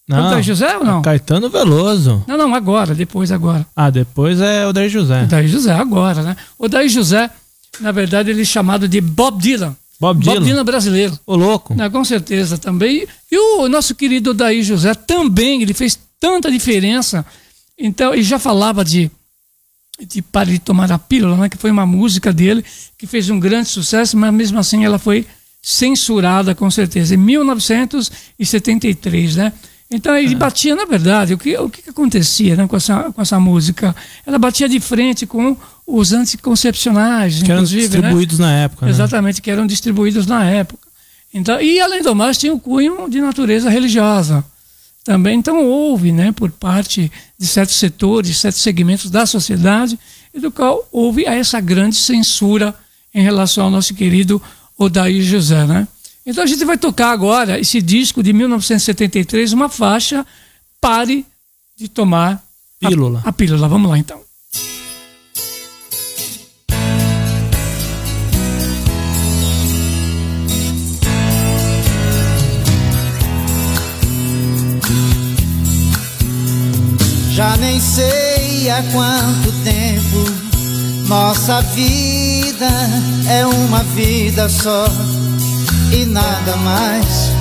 Não, 0.07 0.31
Daí 0.31 0.41
José 0.41 0.75
ou 0.77 0.83
não? 0.83 0.99
é 1.01 1.03
Caetano 1.03 1.47
Veloso. 1.47 2.23
Não, 2.27 2.35
não, 2.35 2.55
agora, 2.55 2.95
depois, 2.95 3.31
agora. 3.31 3.63
Ah, 3.75 3.91
depois 3.91 4.41
é 4.41 4.65
o 4.65 4.73
Daí 4.73 4.89
José. 4.89 5.25
O 5.25 5.27
Daí 5.27 5.47
José, 5.47 5.71
agora, 5.73 6.23
né? 6.23 6.35
O 6.57 6.67
Daí 6.67 6.89
José, 6.89 7.29
na 7.79 7.91
verdade, 7.91 8.31
ele 8.31 8.41
é 8.41 8.45
chamado 8.45 8.87
de 8.87 8.99
Bob 8.99 9.39
Dylan. 9.39 9.75
Bob 9.99 10.23
Bob 10.23 10.23
Dylan. 10.23 10.45
Dylan 10.45 10.63
brasileiro. 10.63 11.19
Ô, 11.25 11.35
louco. 11.35 11.75
Né, 11.75 11.89
com 11.89 12.05
certeza 12.05 12.57
também. 12.57 13.05
E 13.29 13.37
o 13.37 13.67
nosso 13.67 13.93
querido 13.93 14.33
Daí 14.33 14.63
José 14.63 14.93
também, 14.93 15.61
ele 15.61 15.73
fez 15.73 15.99
tanta 16.19 16.49
diferença. 16.49 17.25
Então, 17.77 18.13
ele 18.13 18.23
já 18.23 18.39
falava 18.39 18.85
de, 18.85 19.11
de 19.99 20.21
Pare 20.21 20.53
de 20.53 20.59
Tomar 20.59 20.89
a 20.91 20.97
Pílula, 20.97 21.35
né, 21.35 21.49
que 21.49 21.57
foi 21.57 21.71
uma 21.71 21.85
música 21.85 22.31
dele 22.31 22.63
que 22.97 23.05
fez 23.05 23.29
um 23.29 23.37
grande 23.39 23.67
sucesso, 23.69 24.15
mas 24.17 24.33
mesmo 24.33 24.57
assim 24.57 24.85
ela 24.85 24.97
foi 24.97 25.27
censurada, 25.61 26.55
com 26.55 26.71
certeza, 26.71 27.15
em 27.15 27.17
1973, 27.17 29.35
né? 29.35 29.51
Então 29.91 30.15
ele 30.15 30.36
batia, 30.36 30.75
na 30.75 30.86
verdade, 30.86 31.34
o 31.34 31.38
que, 31.38 31.58
o 31.58 31.67
que 31.67 31.89
acontecia 31.89 32.55
né, 32.55 32.67
com, 32.67 32.77
essa, 32.77 33.12
com 33.12 33.22
essa 33.22 33.39
música? 33.39 33.96
Ela 34.25 34.38
batia 34.38 34.69
de 34.69 34.79
frente 34.79 35.25
com 35.25 35.58
os 35.86 36.13
anticoncepcionais, 36.13 37.41
Que 37.41 37.51
eram 37.51 37.63
né? 37.63 37.67
distribuídos 37.67 38.38
na 38.38 38.51
época, 38.53 38.86
né? 38.86 38.91
Exatamente, 38.91 39.41
que 39.41 39.50
eram 39.50 39.65
distribuídos 39.65 40.27
na 40.27 40.46
época. 40.46 40.88
Então, 41.34 41.60
e 41.60 41.79
além 41.79 42.03
do 42.03 42.13
mais, 42.15 42.38
tinha 42.38 42.53
um 42.53 42.60
cunho 42.60 43.10
de 43.10 43.19
natureza 43.19 43.69
religiosa 43.69 44.46
também. 45.03 45.39
Então 45.39 45.65
houve, 45.65 46.12
né, 46.12 46.31
por 46.31 46.51
parte 46.51 47.12
de 47.38 47.48
certos 47.48 47.75
setores, 47.75 48.38
certos 48.38 48.62
segmentos 48.62 49.10
da 49.10 49.25
sociedade, 49.25 49.98
e 50.31 50.39
do 50.39 50.51
qual 50.51 50.88
houve 50.91 51.25
essa 51.25 51.60
grande 51.60 51.96
censura 51.96 52.75
em 53.13 53.24
relação 53.24 53.65
ao 53.65 53.72
nosso 53.72 53.96
querido 53.96 54.39
Odair 54.77 55.24
José, 55.24 55.65
né? 55.65 55.88
Então 56.29 56.43
a 56.43 56.48
gente 56.48 56.63
vai 56.63 56.77
tocar 56.77 57.09
agora 57.09 57.59
esse 57.59 57.81
disco 57.81 58.21
de 58.21 58.31
1973, 58.31 59.51
uma 59.51 59.67
faixa 59.67 60.24
Pare 60.79 61.25
de 61.75 61.89
tomar 61.89 62.43
a- 62.83 62.88
Pílula. 62.88 63.21
a 63.25 63.33
pílula. 63.33 63.67
Vamos 63.67 63.89
lá 63.89 63.98
então. 63.98 64.21
Já 77.33 77.55
nem 77.57 77.79
sei 77.79 78.69
há 78.69 78.83
quanto 78.91 79.51
tempo 79.63 80.50
nossa 81.07 81.62
vida 81.62 82.67
é 83.29 83.45
uma 83.45 83.83
vida 83.83 84.50
só 84.50 84.86
nada 86.19 86.55
mais. 86.57 87.31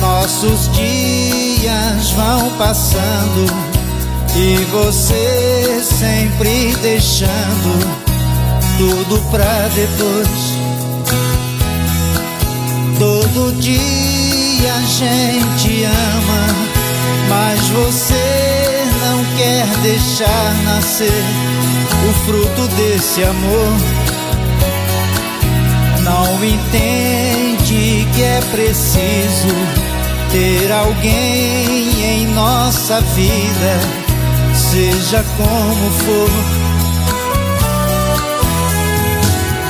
Nossos 0.00 0.70
dias 0.72 2.10
vão 2.12 2.50
passando 2.56 3.46
e 4.34 4.56
você 4.72 5.82
sempre 5.82 6.74
deixando 6.82 7.98
tudo 8.78 9.20
pra 9.30 9.68
depois. 9.74 10.60
Todo 12.98 13.58
dia 13.60 14.74
a 14.74 14.80
gente 14.82 15.84
ama 15.84 16.70
mas 17.30 17.60
você 17.68 18.84
não 19.00 19.24
quer 19.36 19.66
deixar 19.82 20.54
nascer 20.64 21.24
o 22.08 22.12
fruto 22.26 22.66
desse 22.74 23.22
amor. 23.22 24.09
Não 26.04 26.44
entende 26.44 28.08
que 28.14 28.22
é 28.22 28.40
preciso 28.50 29.54
ter 30.30 30.72
alguém 30.72 32.02
em 32.02 32.26
nossa 32.28 33.00
vida, 33.00 33.80
seja 34.54 35.24
como 35.36 35.90
for. 35.90 36.30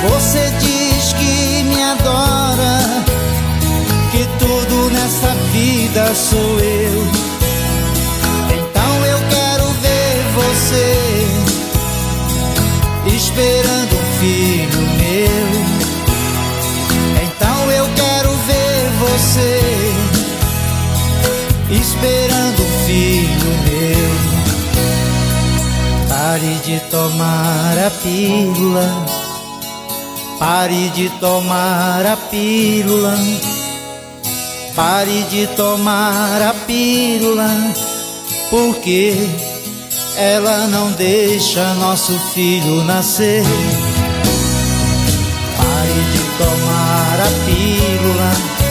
Você 0.09 0.51
diz 0.59 1.13
que 1.13 1.63
me 1.63 1.83
adora, 1.83 2.79
que 4.11 4.25
tudo 4.39 4.89
nessa 4.91 5.33
vida 5.51 6.13
sou 6.15 6.59
eu. 6.59 7.07
Então 8.49 9.05
eu 9.05 9.19
quero 9.29 9.65
ver 9.81 10.23
você 10.35 11.11
esperando 13.15 13.60
você 19.31 19.61
esperando 21.71 22.61
um 22.61 22.85
filho 22.85 23.51
meu. 23.65 24.11
Pare 26.09 26.53
de 26.65 26.79
tomar 26.89 27.77
a 27.77 27.89
pílula 27.89 29.05
Pare 30.37 30.89
de 30.89 31.09
tomar 31.19 32.05
a 32.05 32.17
pílula. 32.17 33.15
Pare 34.75 35.23
de 35.29 35.47
tomar 35.55 36.41
a 36.41 36.53
pílula. 36.65 37.47
Porque 38.49 39.15
ela 40.17 40.67
não 40.67 40.91
deixa 40.93 41.73
nosso 41.75 42.17
filho 42.33 42.83
nascer. 42.85 43.43
Pare 45.57 46.01
de 46.11 46.19
tomar 46.37 47.19
a 47.21 47.29
pílula. 47.45 48.70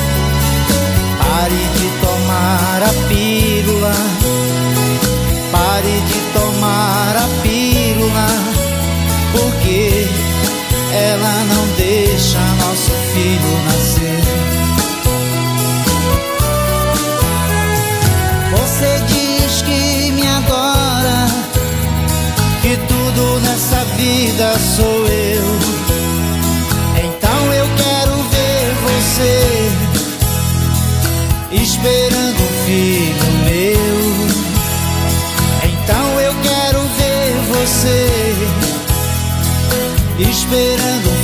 Pare 1.41 1.55
de 1.55 1.89
tomar 2.03 2.83
a 2.83 3.09
pílula. 3.09 3.95
Pare 5.51 6.01
de 6.11 6.21
tomar 6.39 7.17
a 7.17 7.43
pílula. 7.43 8.27
Porque 9.33 10.07
ela 10.93 11.45
não 11.55 11.67
deixa 11.79 12.39
nosso 12.39 12.93
filho 13.15 13.53
nascer. 13.65 14.21
Você 18.59 19.01
diz 19.09 19.63
que 19.63 20.13
me 20.13 20.27
adora, 20.29 21.27
que 22.61 22.77
tudo 22.87 23.41
nessa 23.41 23.83
vida 23.97 24.59
sou 24.77 25.07
eu. 25.07 25.60
Esperando 31.81 32.43
um 32.43 32.53
filho 32.67 33.33
meu. 33.45 34.01
Então 35.73 36.21
eu 36.21 36.35
quero 36.43 36.81
ver 36.99 37.33
você 37.49 38.01
esperando 40.31 41.09
um 41.09 41.20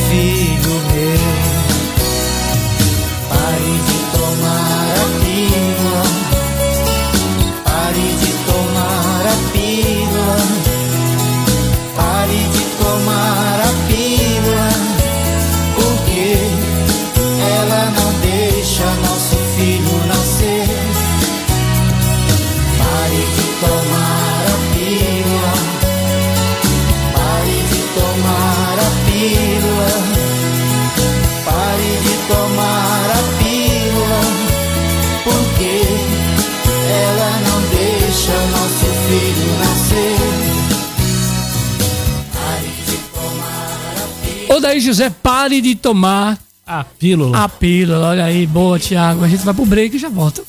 José, 44.87 45.11
pare 45.11 45.61
de 45.61 45.75
tomar 45.75 46.39
A 46.67 46.85
pílula. 46.85 47.45
a 47.45 47.49
pílula. 47.49 48.09
Olha 48.09 48.25
aí, 48.25 48.47
boa, 48.47 48.79
Thiago. 48.79 49.25
A 49.25 49.29
gente 49.29 49.45
vai 49.45 49.53
pro 49.55 49.67
break 49.67 49.97
e 49.97 49.99
já 49.99 50.09
volta. 50.09 50.43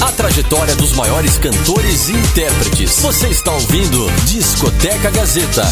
A 0.00 0.12
trajetória 0.12 0.74
dos 0.76 0.92
maiores 0.92 1.38
cantores 1.38 2.08
e 2.08 2.12
intérpretes. 2.12 3.00
Você 3.00 3.28
está 3.28 3.52
ouvindo 3.52 4.06
Discoteca 4.26 5.10
Gazeta. 5.10 5.66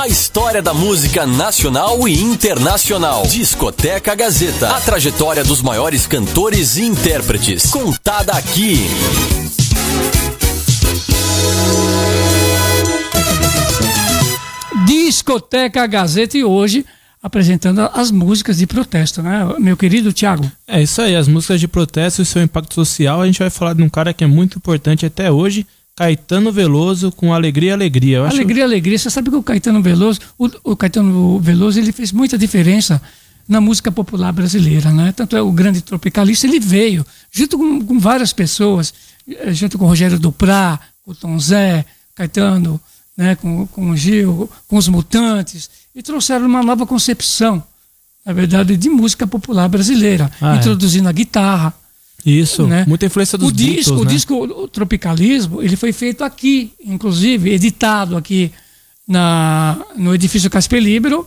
A 0.00 0.06
história 0.06 0.62
da 0.62 0.72
música 0.72 1.26
nacional 1.26 2.06
e 2.08 2.20
internacional. 2.22 3.26
Discoteca 3.26 4.14
Gazeta. 4.14 4.68
A 4.76 4.80
trajetória 4.80 5.42
dos 5.44 5.60
maiores 5.62 6.06
cantores 6.06 6.76
e 6.76 6.84
intérpretes. 6.84 7.70
Contada 7.70 8.32
aqui. 8.32 8.86
Discoteca 14.86 15.86
Gazeta 15.86 16.36
e 16.38 16.44
hoje 16.44 16.84
apresentando 17.22 17.80
as 17.94 18.10
músicas 18.10 18.58
de 18.58 18.66
protesto, 18.66 19.22
né? 19.22 19.40
Meu 19.58 19.76
querido 19.76 20.12
Thiago. 20.12 20.50
É 20.66 20.80
isso 20.82 21.02
aí, 21.02 21.16
as 21.16 21.26
músicas 21.26 21.58
de 21.60 21.66
protesto 21.66 22.22
e 22.22 22.24
seu 22.24 22.42
impacto 22.42 22.74
social. 22.74 23.20
A 23.20 23.26
gente 23.26 23.38
vai 23.40 23.50
falar 23.50 23.74
de 23.74 23.82
um 23.82 23.88
cara 23.88 24.14
que 24.14 24.22
é 24.22 24.26
muito 24.26 24.56
importante 24.58 25.04
até 25.04 25.30
hoje, 25.30 25.66
Caetano 25.96 26.52
Veloso, 26.52 27.10
com 27.10 27.34
Alegria, 27.34 27.74
Alegria. 27.74 28.18
Eu 28.18 28.24
acho- 28.26 28.36
Alegria, 28.36 28.64
alegria. 28.64 28.96
Você 28.98 29.10
sabe 29.10 29.30
que 29.30 29.36
o 29.36 29.42
Caetano 29.42 29.82
Veloso, 29.82 30.20
o, 30.38 30.48
o 30.62 30.76
Caetano 30.76 31.40
Veloso, 31.40 31.78
ele 31.80 31.90
fez 31.90 32.12
muita 32.12 32.38
diferença 32.38 33.02
na 33.48 33.60
música 33.60 33.90
popular 33.90 34.32
brasileira, 34.32 34.92
né? 34.92 35.10
Tanto 35.10 35.36
é 35.36 35.42
o 35.42 35.50
grande 35.50 35.80
tropicalista, 35.82 36.46
ele 36.46 36.60
veio 36.60 37.04
junto 37.32 37.58
com, 37.58 37.80
com 37.84 37.98
várias 37.98 38.32
pessoas, 38.32 38.94
eh, 39.28 39.52
junto 39.52 39.76
com 39.76 39.86
Rogério 39.86 40.20
Duprá, 40.20 40.78
com 41.04 41.10
o 41.10 41.14
Tom 41.16 41.36
Zé, 41.40 41.84
Caetano, 42.14 42.80
né? 43.18 43.34
com, 43.34 43.66
com 43.66 43.90
o 43.90 43.96
Gil, 43.96 44.48
com 44.68 44.76
os 44.78 44.88
Mutantes, 44.88 45.68
e 45.94 46.02
trouxeram 46.02 46.46
uma 46.46 46.62
nova 46.62 46.86
concepção, 46.86 47.62
na 48.24 48.32
verdade, 48.32 48.76
de 48.76 48.88
música 48.88 49.26
popular 49.26 49.68
brasileira, 49.68 50.30
Ah, 50.40 50.54
é. 50.54 50.58
introduzindo 50.58 51.08
a 51.08 51.12
guitarra, 51.12 51.74
Isso, 52.24 52.66
né? 52.66 52.84
muita 52.86 53.06
influência 53.06 53.36
dos 53.36 53.48
o 53.48 53.52
disco, 53.52 53.72
Beatles, 53.74 54.00
o 54.00 54.04
né? 54.04 54.10
disco 54.10 54.34
o 54.62 54.68
Tropicalismo, 54.68 55.60
ele 55.62 55.76
foi 55.76 55.92
feito 55.92 56.22
aqui, 56.22 56.72
inclusive 56.84 57.50
editado 57.50 58.16
aqui 58.16 58.52
na, 59.06 59.78
no 59.96 60.14
edifício 60.14 60.48
Casper 60.50 60.80
Libero, 60.82 61.26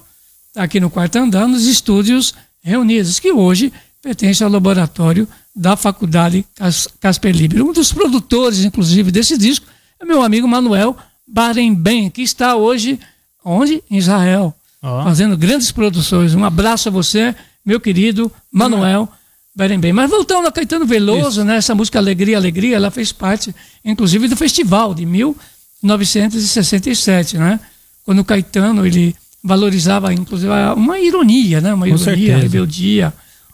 aqui 0.56 0.80
no 0.80 0.90
quarto 0.90 1.18
andar, 1.18 1.48
nos 1.48 1.66
estúdios 1.66 2.34
reunidos, 2.64 3.20
que 3.20 3.32
hoje 3.32 3.72
pertence 4.02 4.44
ao 4.44 4.50
laboratório 4.50 5.28
da 5.56 5.76
Faculdade 5.76 6.46
Cas- 6.56 6.88
Casper 7.00 7.36
Libero. 7.36 7.68
Um 7.70 7.74
dos 7.74 7.92
produtores, 7.92 8.64
inclusive, 8.64 9.12
desse 9.12 9.38
disco 9.38 9.66
é 10.00 10.06
meu 10.06 10.22
amigo 10.24 10.48
Manuel 10.48 10.96
Barenben, 11.32 12.10
que 12.10 12.22
está 12.22 12.56
hoje 12.56 13.00
onde? 13.44 13.82
Em 13.90 13.98
Israel, 13.98 14.54
Ó. 14.84 15.04
fazendo 15.04 15.36
grandes 15.38 15.72
produções. 15.72 16.36
Um 16.36 16.44
abraço 16.44 16.90
a 16.90 16.92
você, 16.92 17.34
meu 17.66 17.80
querido 17.80 18.32
Manuel 18.52 19.08
Barenben. 19.56 19.94
Mas 19.94 20.10
voltando 20.10 20.48
a 20.48 20.52
Caetano 20.52 20.86
Veloso, 20.86 21.44
né, 21.44 21.56
essa 21.58 21.74
música 21.74 21.98
Alegria, 22.00 22.38
Alegria, 22.38 22.76
ela 22.76 22.92
fez 22.92 23.12
parte, 23.12 23.54
inclusive, 23.84 24.28
do 24.28 24.36
festival 24.36 24.94
de 24.94 25.06
1967, 25.06 27.38
né? 27.38 27.60
Quando 28.04 28.20
o 28.20 28.26
Caetano, 28.26 28.86
ele 28.86 29.16
valorizava, 29.44 30.14
inclusive, 30.14 30.52
uma 30.76 31.00
ironia, 31.00 31.62
né? 31.62 31.74
Uma 31.74 31.88
Com 31.88 31.96
ironia, 31.96 32.06
certeza. 32.16 32.38
rebeldia, 32.38 33.14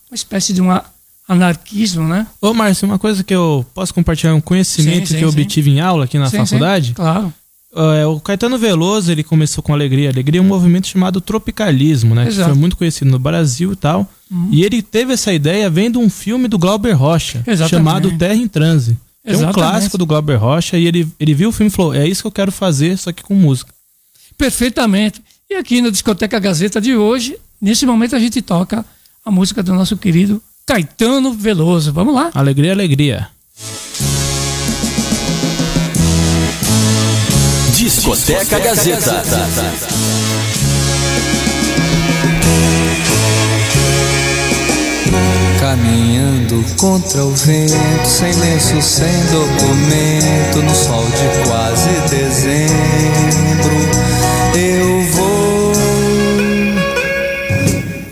uma 0.09 0.15
espécie 0.15 0.53
de 0.53 0.61
um 0.61 0.71
a- 0.71 0.83
anarquismo, 1.27 2.07
né? 2.07 2.25
Ô, 2.41 2.53
Márcio, 2.53 2.87
uma 2.87 2.97
coisa 2.99 3.23
que 3.23 3.33
eu 3.35 3.65
posso 3.73 3.93
compartilhar, 3.93 4.33
um 4.33 4.41
conhecimento 4.41 5.07
Sim, 5.07 5.13
sim, 5.13 5.17
que 5.19 5.25
eu 5.25 5.31
sim. 5.31 5.39
obtive 5.41 5.69
em 5.71 5.79
aula 5.81 6.05
aqui 6.05 6.17
na 6.17 6.29
faculdade. 6.29 6.93
claro. 6.93 7.33
É, 7.95 8.05
o 8.07 8.19
Caetano 8.19 8.57
Veloso, 8.57 9.11
ele 9.11 9.23
começou 9.23 9.63
com 9.63 9.73
Alegria, 9.73 10.09
Alegria, 10.09 10.41
um 10.41 10.45
movimento 10.45 10.87
chamado 10.87 11.21
tropicalismo, 11.21 12.15
né? 12.15 12.23
Que 12.23 12.29
Exato. 12.29 12.49
foi 12.49 12.59
muito 12.59 12.75
conhecido 12.75 13.11
no 13.11 13.19
Brasil 13.19 13.71
e 13.73 13.75
tal. 13.75 14.09
Uhum. 14.31 14.49
E 14.51 14.63
ele 14.63 14.81
teve 14.81 15.13
essa 15.13 15.31
ideia 15.31 15.69
vendo 15.69 15.99
um 15.99 16.09
filme 16.09 16.47
do 16.47 16.57
Glauber 16.57 16.93
Rocha, 16.93 17.43
Exatamente. 17.45 17.69
chamado 17.69 18.17
Terra 18.17 18.35
em 18.35 18.47
Transe. 18.47 18.97
É 19.23 19.35
um 19.37 19.51
clássico 19.51 19.97
do 19.97 20.05
Glauber 20.05 20.37
Rocha 20.37 20.77
e 20.77 20.87
ele, 20.87 21.07
ele 21.19 21.33
viu 21.33 21.49
o 21.49 21.51
filme 21.51 21.67
e 21.67 21.73
falou: 21.73 21.93
é 21.93 22.07
isso 22.07 22.23
que 22.23 22.27
eu 22.27 22.31
quero 22.31 22.51
fazer, 22.51 22.97
só 22.97 23.11
que 23.11 23.21
com 23.21 23.35
música. 23.35 23.73
Perfeitamente. 24.37 25.21
E 25.49 25.55
aqui 25.55 25.81
no 25.81 25.91
Discoteca 25.91 26.39
Gazeta 26.39 26.79
de 26.79 26.95
hoje, 26.95 27.37
nesse 27.61 27.85
momento 27.85 28.15
a 28.15 28.19
gente 28.19 28.41
toca 28.41 28.85
a 29.25 29.31
música 29.31 29.61
do 29.61 29.73
nosso 29.73 29.97
querido 29.97 30.41
Caetano 30.65 31.33
Veloso. 31.33 31.91
Vamos 31.91 32.15
lá? 32.15 32.31
Alegria, 32.33 32.71
Alegria. 32.71 33.29
Discoteca 37.87 38.59
Gazeta. 38.59 39.23
Caminhando 45.57 46.65
contra 46.75 47.23
o 47.23 47.31
vento, 47.33 48.05
sem 48.05 48.33
lenço, 48.33 48.81
sem 48.81 49.07
documento, 49.31 50.63
no 50.63 50.75
sol 50.75 51.05
de 51.05 51.47
quase 51.47 51.89
dezembro, 52.09 53.96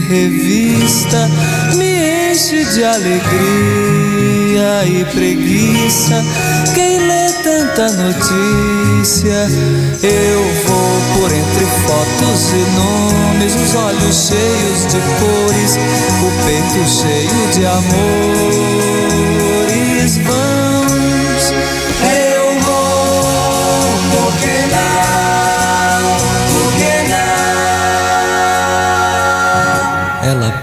revista 0.00 1.30
me 1.76 2.30
enche 2.30 2.64
de 2.64 2.84
alegria 2.84 3.22
e 4.86 5.04
preguiça. 5.12 6.24
Quem 6.74 6.98
lê 7.00 7.32
tanta 7.42 7.90
notícia, 7.92 9.48
eu 10.02 10.42
vou 10.66 11.00
por 11.14 11.32
entre 11.32 11.66
fotos 11.86 12.52
e 12.52 12.64
nomes, 12.76 13.54
os 13.54 13.74
olhos 13.74 14.28
cheios 14.28 14.86
de 14.86 15.00
cores, 15.20 15.78
o 16.22 16.30
peito 16.44 16.82
cheio 16.88 17.42
de 17.52 17.66
amores. 17.66 19.02
Vamos, 20.18 20.51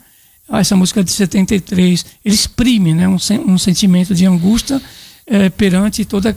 Ah, 0.50 0.60
Essa 0.60 0.76
música 0.76 1.04
de 1.04 1.12
73, 1.12 2.06
ele 2.24 2.36
exprime 2.36 2.94
né, 2.94 3.08
um, 3.08 3.18
um 3.46 3.58
sentimento 3.58 4.16
de 4.16 4.26
angústia 4.26 4.82
eh, 5.26 5.50
perante 5.50 6.06
toda 6.06 6.34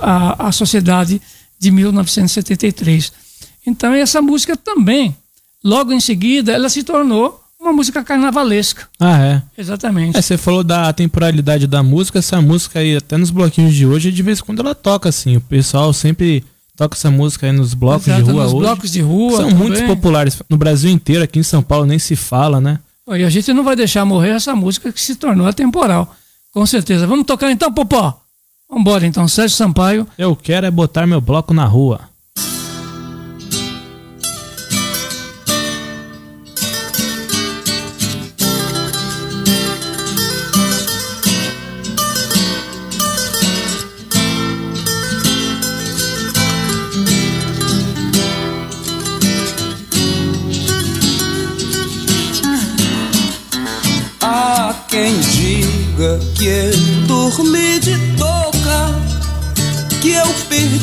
a, 0.00 0.48
a 0.48 0.52
sociedade 0.52 1.22
de 1.58 1.70
1973. 1.70 3.12
Então 3.64 3.94
essa 3.94 4.20
música 4.20 4.56
também, 4.56 5.16
logo 5.62 5.92
em 5.92 6.00
seguida, 6.00 6.50
ela 6.50 6.68
se 6.68 6.82
tornou 6.82 7.40
uma 7.60 7.72
música 7.72 8.02
carnavalesca. 8.02 8.88
Ah, 8.98 9.22
é. 9.24 9.42
Exatamente. 9.56 10.18
É, 10.18 10.20
você 10.22 10.36
falou 10.36 10.64
da 10.64 10.92
temporalidade 10.92 11.68
da 11.68 11.80
música, 11.80 12.18
essa 12.18 12.40
música 12.42 12.80
aí, 12.80 12.96
até 12.96 13.16
nos 13.16 13.30
bloquinhos 13.30 13.72
de 13.72 13.86
hoje, 13.86 14.10
de 14.10 14.22
vez 14.22 14.40
em 14.40 14.42
quando 14.42 14.58
ela 14.58 14.74
toca, 14.74 15.08
assim. 15.08 15.36
O 15.36 15.40
pessoal 15.40 15.92
sempre 15.92 16.44
toca 16.82 16.96
essa 16.96 17.10
música 17.10 17.46
aí 17.46 17.52
nos 17.52 17.74
blocos 17.74 18.08
Exato, 18.08 18.24
de 18.24 18.30
rua 18.30 18.42
nos 18.42 18.52
hoje. 18.52 18.62
blocos 18.62 18.90
de 18.90 19.00
rua 19.00 19.36
São 19.36 19.50
muito 19.50 19.86
populares. 19.86 20.42
No 20.48 20.56
Brasil 20.56 20.90
inteiro, 20.90 21.22
aqui 21.22 21.38
em 21.38 21.42
São 21.44 21.62
Paulo, 21.62 21.86
nem 21.86 21.98
se 21.98 22.16
fala, 22.16 22.60
né? 22.60 22.80
E 23.08 23.24
a 23.24 23.30
gente 23.30 23.52
não 23.52 23.62
vai 23.62 23.76
deixar 23.76 24.04
morrer 24.04 24.30
essa 24.30 24.54
música 24.54 24.92
que 24.92 25.00
se 25.00 25.14
tornou 25.14 25.46
atemporal. 25.46 26.14
Com 26.52 26.66
certeza. 26.66 27.06
Vamos 27.06 27.26
tocar 27.26 27.50
então, 27.50 27.72
Popó? 27.72 28.20
Vambora 28.68 29.06
então, 29.06 29.28
Sérgio 29.28 29.56
Sampaio. 29.56 30.06
Eu 30.16 30.34
quero 30.34 30.66
é 30.66 30.70
botar 30.70 31.06
meu 31.06 31.20
bloco 31.20 31.54
na 31.54 31.64
rua. 31.64 32.00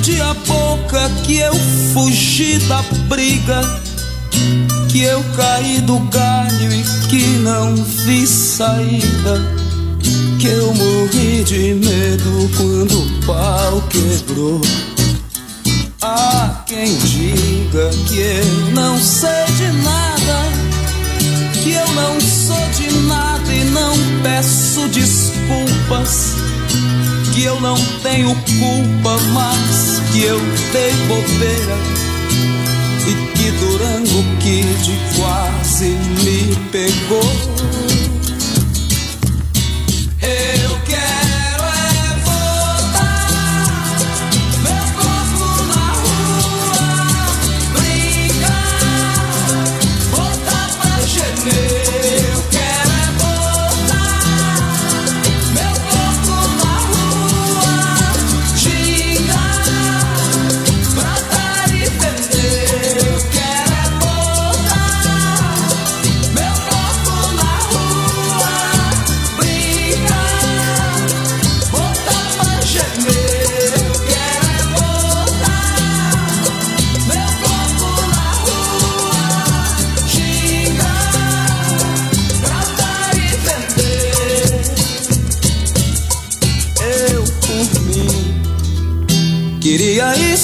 Perdi 0.09 0.21
a 0.21 0.33
boca, 0.33 1.09
que 1.23 1.37
eu 1.37 1.53
fugi 1.93 2.57
da 2.67 2.81
briga, 3.07 3.61
que 4.89 5.03
eu 5.03 5.23
caí 5.35 5.81
do 5.81 5.99
galho 5.99 6.73
e 6.73 6.83
que 7.07 7.25
não 7.39 7.75
vi 7.75 8.25
saída, 8.25 9.41
que 10.39 10.47
eu 10.47 10.73
morri 10.73 11.43
de 11.43 11.73
medo 11.75 12.49
quando 12.57 13.01
o 13.01 13.25
pau 13.25 13.83
quebrou. 13.89 14.61
Há 16.01 16.63
quem 16.65 16.97
diga 16.97 17.89
que 18.07 18.19
eu 18.19 18.71
não 18.73 18.97
sei 18.97 19.45
de 19.57 19.71
nada 19.83 20.49
que 21.61 21.73
eu 21.73 21.87
não 21.93 22.21
sou 22.21 22.69
de 22.69 22.89
nada 23.05 23.53
e 23.53 23.65
não 23.65 23.93
peço 24.23 24.87
desculpas, 24.87 26.35
que 27.33 27.43
eu 27.43 27.59
não 27.61 27.75
tenho 28.01 28.35
culpa, 28.59 29.17
mas 29.33 30.01
que 30.11 30.23
eu 30.23 30.39
dei 30.71 30.91
bobeira, 31.07 31.77
que 33.35 33.51
Durango 33.51 34.23
Kid 34.39 34.99
quase 35.15 35.89
me 36.23 36.55
pegou. 36.71 37.69
Queria 40.19 40.58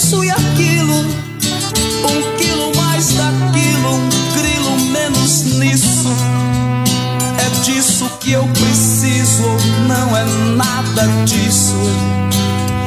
isso 0.05 0.23
e 0.23 0.29
aquilo, 0.29 0.93
um 0.93 2.37
quilo 2.37 2.75
mais 2.75 3.07
daquilo, 3.13 3.95
um 3.95 4.09
grilo 4.37 4.79
menos 4.91 5.45
nisso. 5.55 6.09
É 7.39 7.49
disso 7.63 8.07
que 8.19 8.33
eu 8.33 8.43
preciso, 8.49 9.41
não 9.87 10.15
é 10.15 10.23
nada 10.55 11.07
disso. 11.25 11.73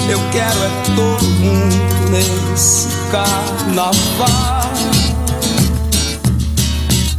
Eu 0.09 0.21
quero 0.31 0.63
é 0.63 0.71
todo 0.95 1.25
mundo 1.25 1.77
nesse 2.09 2.87
carnaval. 3.11 4.73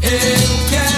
Eu 0.02 0.60
briga 0.70 0.88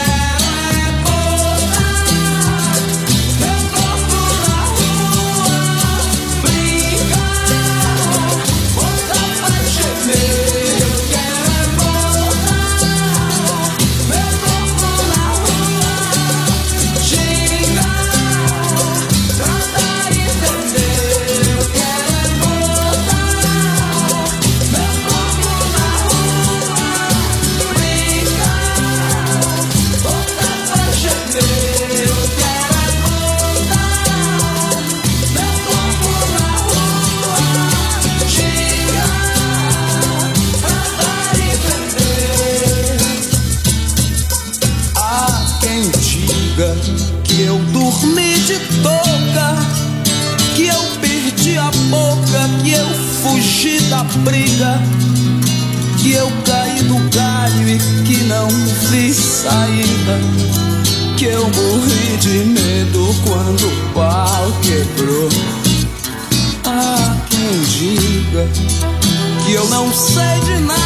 eu 69.53 69.65
não 69.69 69.93
sei 69.93 70.39
de 70.45 70.59
nada, 70.59 70.80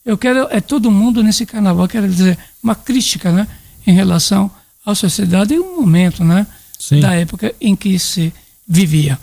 eu 0.05 0.17
quero 0.17 0.47
é 0.49 0.59
todo 0.59 0.91
mundo 0.91 1.23
nesse 1.23 1.45
carnaval, 1.45 1.87
quero 1.87 2.07
dizer, 2.07 2.37
uma 2.63 2.75
crítica, 2.75 3.31
né, 3.31 3.47
em 3.85 3.93
relação 3.93 4.49
à 4.85 4.95
sociedade 4.95 5.53
e 5.53 5.59
um 5.59 5.79
momento, 5.79 6.23
né, 6.23 6.45
Sim. 6.79 6.99
da 6.99 7.13
época 7.13 7.53
em 7.61 7.75
que 7.75 7.97
se 7.99 8.33
vivia. 8.67 9.19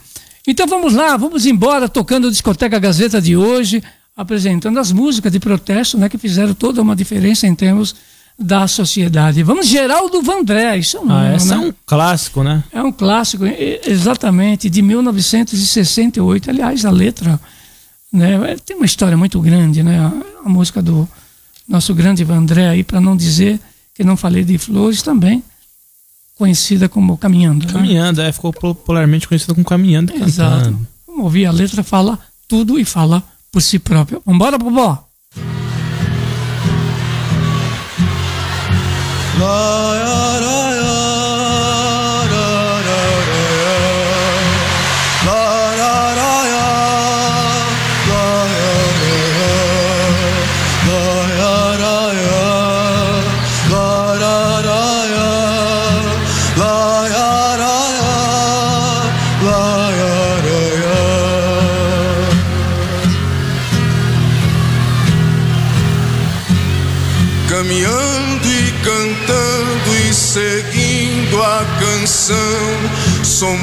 Então 0.47 0.67
vamos 0.67 0.95
lá, 0.95 1.17
vamos 1.17 1.47
embora 1.47 1.89
tocando 1.89 2.29
a 2.29 2.31
discoteca 2.31 2.79
Gazeta 2.79 3.21
de 3.21 3.37
hoje, 3.37 3.83
apresentando 4.17 4.79
as 4.79 4.93
músicas 4.93 5.31
de 5.33 5.41
protesto, 5.41 5.99
né, 5.99 6.09
que 6.09 6.19
fizeram 6.19 6.55
toda 6.55 6.81
uma 6.81 6.97
diferença 6.97 7.47
em 7.47 7.55
termos 7.55 7.95
da 8.39 8.69
sociedade. 8.69 9.43
Vamos 9.43 9.67
Geraldo 9.67 10.23
Vandré, 10.23 10.79
isso 10.79 10.97
é 10.97 11.01
um, 11.01 11.11
ah, 11.11 11.35
esse 11.35 11.49
né? 11.49 11.55
é 11.57 11.59
um 11.59 11.75
clássico, 11.85 12.45
né? 12.45 12.63
É 12.71 12.81
um 12.81 12.93
clássico, 12.93 13.45
exatamente, 13.85 14.71
de 14.71 14.81
1968. 14.81 16.49
Aliás, 16.49 16.85
a 16.85 16.91
letra 16.91 17.41
né? 18.13 18.57
Tem 18.65 18.77
uma 18.77 18.87
história 18.87 19.17
muito 19.17 19.41
grande, 19.41 19.83
né? 19.83 19.99
A, 19.99 20.47
a 20.47 20.49
música 20.49 20.83
do 20.83 21.09
nosso 21.67 21.95
grande 21.95 22.25
Vandré 22.25 22.69
aí, 22.69 22.83
para 22.83 23.01
não 23.01 23.17
dizer 23.17 23.61
que 23.95 24.03
não 24.03 24.17
falei 24.17 24.45
de 24.45 24.57
Flores 24.59 25.03
também, 25.03 25.43
conhecida 26.35 26.89
como 26.89 27.19
Caminhando. 27.19 27.67
Né? 27.67 27.73
Caminhando, 27.73 28.23
né? 28.23 28.29
é, 28.29 28.33
ficou 28.33 28.53
popularmente 28.53 29.29
conhecida 29.29 29.55
como 29.55 29.67
Caminhando 29.67 30.13
e 30.17 30.23
Exato. 30.23 30.65
Cantando. 30.65 30.89
Vamos 31.07 31.25
ouvir 31.25 31.47
a 31.47 31.51
letra, 31.51 31.83
fala 31.83 32.19
tudo 32.47 32.79
e 32.79 32.85
fala 32.85 33.23
por 33.51 33.61
si 33.61 33.79
próprio. 33.79 34.23
Vambora, 34.25 34.57
Bobó! 34.57 35.05
La, 39.39 39.95
la, 39.95 40.41
la, 40.41 40.69
caminhando 40.79 41.18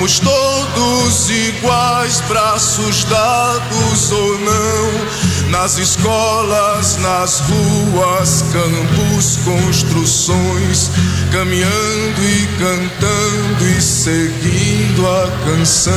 Somos 0.05 0.19
todos 0.19 1.29
iguais, 1.31 2.21
braços 2.27 3.05
dados 3.05 4.11
ou 4.11 4.39
não. 4.39 5.49
Nas 5.49 5.79
escolas, 5.79 6.97
nas 6.97 7.39
ruas, 7.39 8.43
campos, 8.53 9.37
construções, 9.43 10.91
caminhando 11.31 12.21
e 12.21 12.47
cantando 12.59 13.67
e 13.67 13.81
seguindo 13.81 15.07
a 15.07 15.31
canção. 15.43 15.93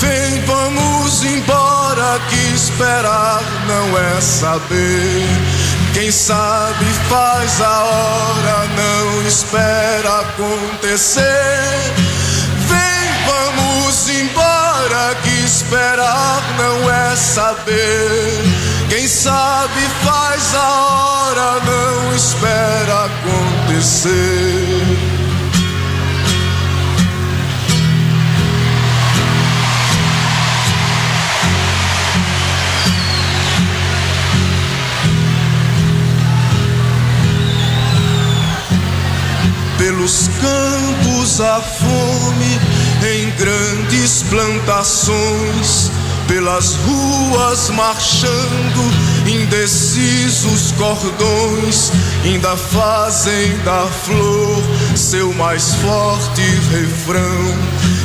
Vem, 0.00 0.40
vamos 0.46 1.22
embora, 1.22 2.18
que 2.30 2.54
esperar 2.54 3.42
não 3.68 3.98
é 3.98 4.20
saber. 4.22 5.28
Quem 5.92 6.10
sabe 6.10 6.86
faz 7.10 7.60
a 7.60 7.84
hora, 7.84 8.68
não 8.74 9.28
espera 9.28 10.20
acontecer. 10.20 12.09
Vamos 13.26 14.08
embora, 14.08 15.14
que 15.22 15.44
esperar 15.44 16.42
não 16.58 16.90
é 16.90 17.16
saber. 17.16 18.44
Quem 18.88 19.06
sabe 19.06 19.80
faz 20.04 20.54
a 20.54 20.80
hora, 20.80 21.60
não 21.64 22.14
espera 22.14 23.04
acontecer. 23.06 24.50
pelos 39.80 40.28
campos 40.28 41.40
a 41.40 41.58
fome 41.58 42.69
grandes 43.38 44.22
plantações, 44.24 45.90
pelas 46.26 46.74
ruas 46.76 47.70
marchando 47.70 49.10
indecisos 49.26 50.72
cordões, 50.72 51.92
ainda 52.24 52.56
fazem 52.56 53.56
da 53.64 53.86
flor 53.86 54.62
seu 54.96 55.32
mais 55.34 55.74
forte 55.74 56.42
refrão 56.70 57.54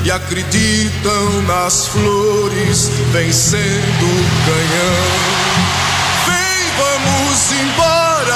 e 0.04 0.12
acreditam 0.12 1.42
nas 1.48 1.88
flores 1.88 2.90
vencendo 3.12 4.06
o 4.06 4.46
canhão. 4.46 5.35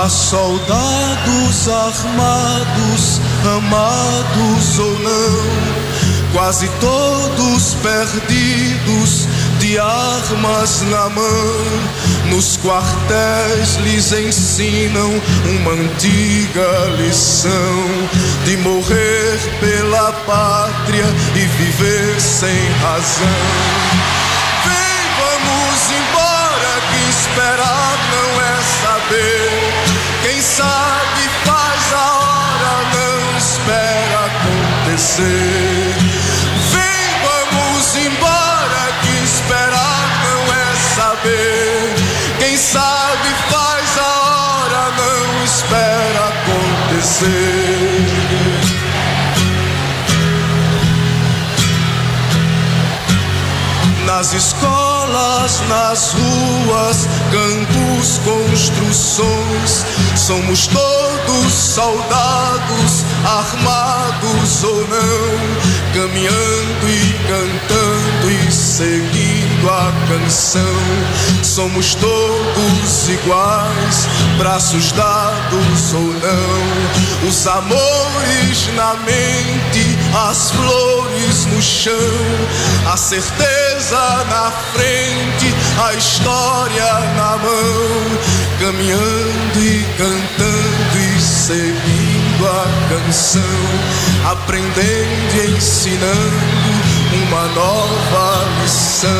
Há 0.00 0.08
soldados 0.08 1.68
armados, 1.68 3.20
amados 3.44 4.78
ou 4.78 4.96
não, 5.00 6.32
quase 6.32 6.68
todos 6.78 7.74
perdidos, 7.82 9.26
de 9.58 9.76
armas 9.76 10.82
na 10.82 11.08
mão. 11.08 12.30
Nos 12.30 12.56
quartéis 12.58 13.74
lhes 13.82 14.12
ensinam 14.12 15.20
uma 15.58 15.72
antiga 15.72 16.94
lição 16.96 17.50
de 18.44 18.56
morrer 18.58 19.40
pela 19.58 20.12
pátria 20.12 21.06
e 21.34 21.40
viver 21.40 22.20
sem 22.20 22.70
razão. 22.82 24.17
Acontecer. 35.18 35.94
Vem, 36.72 37.08
vamos 37.24 37.96
embora, 37.96 38.92
que 39.02 39.24
esperar 39.24 40.08
não 40.24 40.40
é 40.54 40.76
saber. 40.94 41.94
Quem 42.38 42.56
sabe 42.56 43.28
faz 43.50 43.98
a 43.98 44.12
hora, 44.30 44.92
não 44.96 45.44
espera 45.44 46.28
acontecer. 46.28 47.28
Nas 54.06 54.32
escolas, 54.32 55.60
nas 55.68 56.14
ruas, 56.14 57.08
campos, 57.98 58.20
construções, 58.20 59.84
somos 60.16 60.66
todos 60.68 61.52
soldados, 61.52 63.04
armados 63.24 64.64
ou 64.64 64.86
não, 64.86 65.94
caminhando 65.94 66.88
e 66.88 67.14
cantando 67.26 68.30
e 68.30 68.52
seguindo 68.52 69.70
a 69.70 69.92
canção. 70.08 70.62
Somos 71.42 71.94
todos 71.94 73.08
iguais, 73.08 74.08
braços 74.38 74.92
dados 74.92 75.92
ou 75.94 76.00
não, 76.00 77.28
os 77.28 77.46
amores 77.46 78.74
na 78.74 78.94
mente, 78.94 79.98
as 80.28 80.50
flores 80.52 81.46
no 81.46 81.60
chão, 81.60 81.92
a 82.92 82.96
certeza 82.96 83.67
na 83.78 84.50
frente, 84.72 85.54
a 85.80 85.94
história 85.94 86.98
na 87.14 87.36
mão, 87.36 88.18
caminhando 88.58 89.56
e 89.56 89.86
cantando 89.96 90.98
e 90.98 91.20
seguindo 91.20 92.48
a 92.48 92.66
canção, 92.88 94.32
aprendendo 94.32 95.36
e 95.36 95.56
ensinando 95.56 96.08
uma 97.28 97.46
nova 97.54 98.48
lição. 98.62 99.10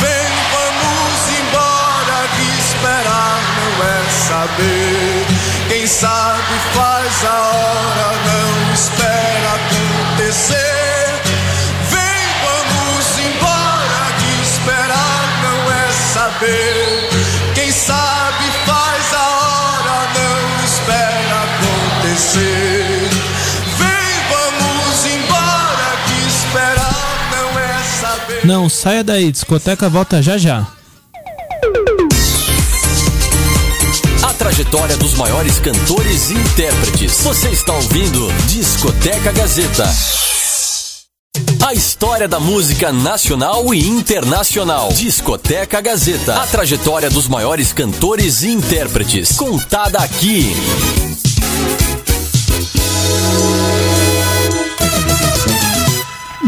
Vem, 0.00 0.32
vamos 0.50 1.38
embora, 1.38 2.28
que 2.34 2.60
esperar 2.60 3.40
não 3.56 3.86
é 3.86 4.02
saber. 4.26 5.26
Quem 5.68 5.86
sabe 5.86 6.54
faz 6.74 7.24
a 7.24 7.40
hora, 7.40 8.14
não 8.26 8.74
espera 8.74 9.54
acontecer. 9.54 10.67
Saber. 16.38 17.08
Quem 17.54 17.70
sabe 17.70 18.44
faz 18.64 19.12
a 19.12 19.28
hora, 19.28 20.08
não 20.14 20.64
espera 20.64 21.42
acontecer. 21.42 23.10
Vem, 23.78 24.14
vamos 24.30 25.06
embora, 25.06 25.96
que 26.06 26.28
esperar 26.28 27.30
não 27.32 27.58
é 27.58 27.82
saber. 28.00 28.46
Não 28.46 28.68
saia 28.68 29.04
daí, 29.04 29.32
discoteca 29.32 29.88
volta 29.88 30.22
já 30.22 30.38
já. 30.38 30.66
A 34.22 34.34
trajetória 34.34 34.96
dos 34.96 35.14
maiores 35.14 35.58
cantores 35.58 36.30
e 36.30 36.34
intérpretes. 36.34 37.20
Você 37.22 37.48
está 37.48 37.72
ouvindo 37.72 38.32
Discoteca 38.46 39.32
Gazeta. 39.32 39.88
A 41.68 41.74
história 41.74 42.26
da 42.26 42.40
música 42.40 42.90
nacional 42.90 43.74
e 43.74 43.86
internacional. 43.86 44.88
Discoteca 44.90 45.82
Gazeta. 45.82 46.40
A 46.40 46.46
trajetória 46.46 47.10
dos 47.10 47.28
maiores 47.28 47.74
cantores 47.74 48.42
e 48.42 48.48
intérpretes. 48.48 49.36
Contada 49.36 49.98
aqui. 49.98 50.46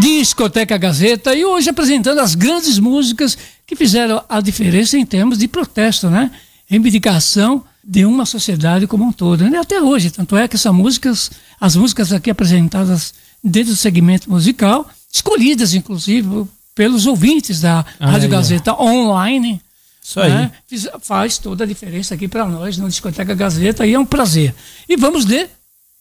Discoteca 0.00 0.78
Gazeta 0.78 1.34
e 1.34 1.44
hoje 1.44 1.68
apresentando 1.68 2.20
as 2.20 2.34
grandes 2.34 2.78
músicas 2.78 3.36
que 3.66 3.76
fizeram 3.76 4.24
a 4.26 4.40
diferença 4.40 4.96
em 4.96 5.04
termos 5.04 5.36
de 5.36 5.46
protesto, 5.46 6.08
né? 6.08 6.30
Reivindicação 6.64 7.62
de 7.84 8.06
uma 8.06 8.24
sociedade 8.24 8.86
como 8.86 9.04
um 9.04 9.12
todo, 9.12 9.46
né? 9.50 9.58
Até 9.58 9.82
hoje, 9.82 10.10
tanto 10.10 10.34
é 10.34 10.48
que 10.48 10.56
essas 10.56 10.72
músicas, 10.72 11.30
as 11.60 11.76
músicas 11.76 12.10
aqui 12.10 12.30
apresentadas 12.30 13.12
dentro 13.44 13.72
do 13.72 13.76
segmento 13.76 14.30
musical, 14.30 14.88
escolhidas 15.12 15.74
inclusive 15.74 16.46
pelos 16.74 17.06
ouvintes 17.06 17.60
da 17.60 17.84
Ah, 17.98 18.10
Rádio 18.10 18.26
é. 18.26 18.28
Gazeta 18.28 18.74
online, 18.80 19.60
Isso 20.02 20.20
aí. 20.20 20.30
Né? 20.30 20.52
Faz 21.00 21.36
toda 21.38 21.64
a 21.64 21.66
diferença 21.66 22.14
aqui 22.14 22.28
para 22.28 22.46
nós 22.46 22.76
no 22.78 22.88
Discoteca 22.88 23.34
Gazeta 23.34 23.86
e 23.86 23.94
é 23.94 23.98
um 23.98 24.06
prazer. 24.06 24.54
E 24.88 24.96
vamos 24.96 25.24
ler 25.26 25.50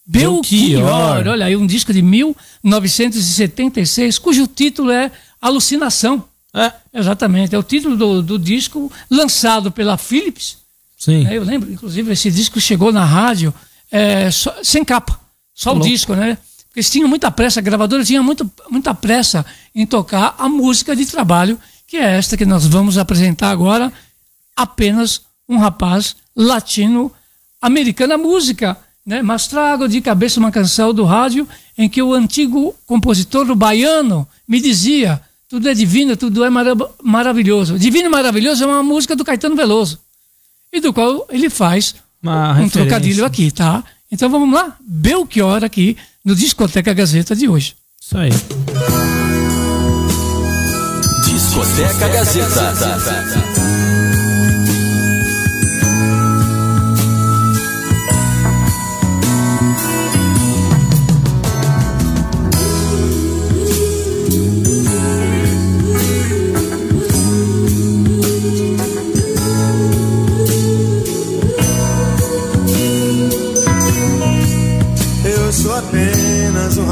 Belchior. 0.05 1.27
Olha 1.27 1.45
aí, 1.45 1.55
um 1.55 1.65
disco 1.67 1.93
de 1.93 2.01
1976, 2.01 4.17
cujo 4.17 4.47
título 4.47 4.91
é 4.91 5.11
Alucinação. 5.41 6.23
É. 6.53 6.71
Exatamente, 6.93 7.53
é 7.53 7.57
o 7.59 7.63
título 7.63 7.95
do, 7.95 8.23
do 8.23 8.39
disco 8.39 8.91
lançado 9.09 9.71
pela 9.71 9.97
Philips. 9.97 10.57
Sim. 10.97 11.27
É, 11.27 11.37
eu 11.37 11.43
lembro, 11.43 11.71
inclusive, 11.71 12.11
esse 12.11 12.31
disco 12.31 12.59
chegou 12.59 12.91
na 12.91 13.05
rádio 13.05 13.53
é, 13.91 14.31
só, 14.31 14.55
sem 14.63 14.83
capa, 14.83 15.19
só 15.53 15.75
o 15.75 15.79
disco, 15.79 16.15
né? 16.15 16.37
Porque 16.69 16.79
eles 16.79 16.89
tinham 16.89 17.09
muita 17.09 17.29
pressa, 17.29 17.59
a 17.59 17.63
gravadora 17.63 18.05
tinha 18.05 18.23
muito, 18.23 18.49
muita 18.69 18.93
pressa 18.93 19.45
em 19.75 19.85
tocar 19.85 20.35
a 20.37 20.47
música 20.47 20.95
de 20.95 21.05
trabalho, 21.05 21.59
que 21.87 21.97
é 21.97 22.17
esta 22.17 22.37
que 22.37 22.45
nós 22.45 22.65
vamos 22.65 22.97
apresentar 22.97 23.49
agora, 23.49 23.91
apenas 24.55 25.21
um 25.47 25.57
rapaz 25.57 26.15
latino-americano. 26.35 28.13
A 28.13 28.17
música 28.17 28.77
né? 29.09 29.23
Mas 29.23 29.47
trago 29.47 29.87
de 29.87 30.01
cabeça 30.01 30.39
uma 30.39 30.51
canção 30.51 30.93
do 30.93 31.03
rádio 31.03 31.47
em 31.75 31.89
que 31.89 31.99
o 31.99 32.13
antigo 32.13 32.75
compositor 32.85 33.55
baiano 33.55 34.27
me 34.47 34.61
dizia: 34.61 35.19
tudo 35.49 35.67
é 35.67 35.73
divino, 35.73 36.15
tudo 36.15 36.43
é 36.43 36.49
marav 36.51 36.79
maravilhoso. 37.01 37.79
Divino 37.79 38.05
e 38.05 38.09
maravilhoso 38.11 38.63
é 38.63 38.67
uma 38.67 38.83
música 38.83 39.15
do 39.15 39.25
Caetano 39.25 39.55
Veloso 39.55 39.99
e 40.71 40.79
do 40.79 40.93
qual 40.93 41.25
ele 41.31 41.49
faz 41.49 41.95
uma 42.21 42.49
um 42.49 42.53
referência. 42.53 42.81
trocadilho 42.81 43.25
aqui, 43.25 43.49
tá? 43.49 43.83
Então 44.11 44.29
vamos 44.29 44.53
lá, 44.53 44.77
Belchior 44.79 45.63
aqui 45.63 45.97
no 46.25 46.35
Discoteca 46.35 46.93
Gazeta 46.93 47.35
de 47.35 47.47
hoje. 47.47 47.75
Isso 48.01 48.17
aí. 48.17 48.29
Discoteca 51.25 52.07
Gazeta. 52.09 53.68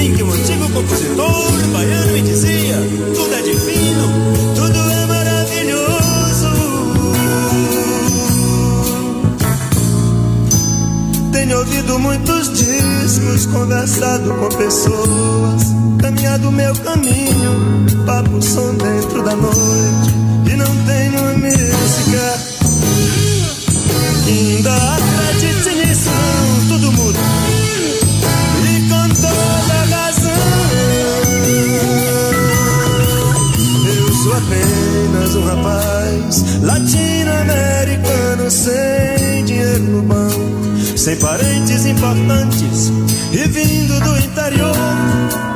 em 0.00 0.14
que 0.14 0.22
um 0.22 0.32
antigo 0.32 0.68
compositor 0.70 1.68
baiano 1.72 2.12
me 2.12 2.22
dizia: 2.22 2.76
tudo 3.14 3.34
é 3.34 3.42
divino, 3.42 4.08
tudo 4.54 4.78
é 4.90 5.06
maravilhoso. 5.06 6.50
Tenho 11.32 11.58
ouvido 11.58 11.98
muitos 11.98 12.52
discos, 12.52 13.46
conversado 13.46 14.34
com 14.34 14.48
pessoas, 14.56 15.62
caminhado 16.00 16.50
meu 16.50 16.74
caminho, 16.76 17.86
papo 18.06 18.42
som 18.42 18.74
dentro 18.74 19.22
da 19.22 19.36
noite, 19.36 20.14
e 20.50 20.56
não 20.56 20.76
tenho 20.86 21.20
música 21.38 22.38
que 24.24 24.56
ainda 24.56 24.89
latino-americano 36.62 38.50
sem 38.50 39.44
dinheiro 39.44 39.82
no 39.84 40.02
banco, 40.02 40.98
sem 40.98 41.16
parentes 41.16 41.86
importantes 41.86 42.92
e 43.32 43.48
vindo 43.48 44.00
do 44.00 44.18
interior. 44.18 45.49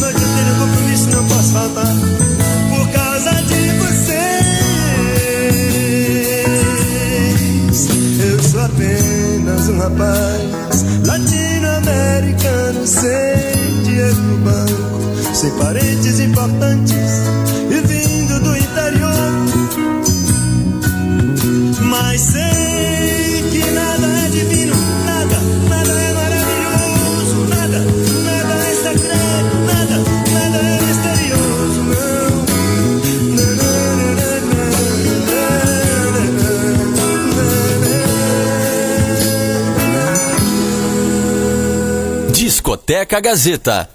Noite 0.00 0.22
eu 0.22 0.28
tenho 0.28 0.54
compromisso 0.58 1.08
e 1.08 1.12
não 1.12 1.24
posso 1.26 1.52
faltar 1.52 1.94
Por 2.70 2.88
causa 2.92 3.30
de 3.42 3.70
vocês. 3.78 4.48
Eu 8.20 8.42
sou 8.42 8.60
apenas 8.60 9.68
um 9.68 9.78
rapaz 9.78 10.84
latino 11.06 11.68
americano 11.68 12.86
sem 12.86 13.82
dinheiro 13.84 14.16
no 14.16 14.38
banco, 14.38 15.34
sem 15.34 15.50
parentes 15.52 16.20
importantes 16.20 17.57
Discoteca 42.68 43.18
Gazeta. 43.18 43.88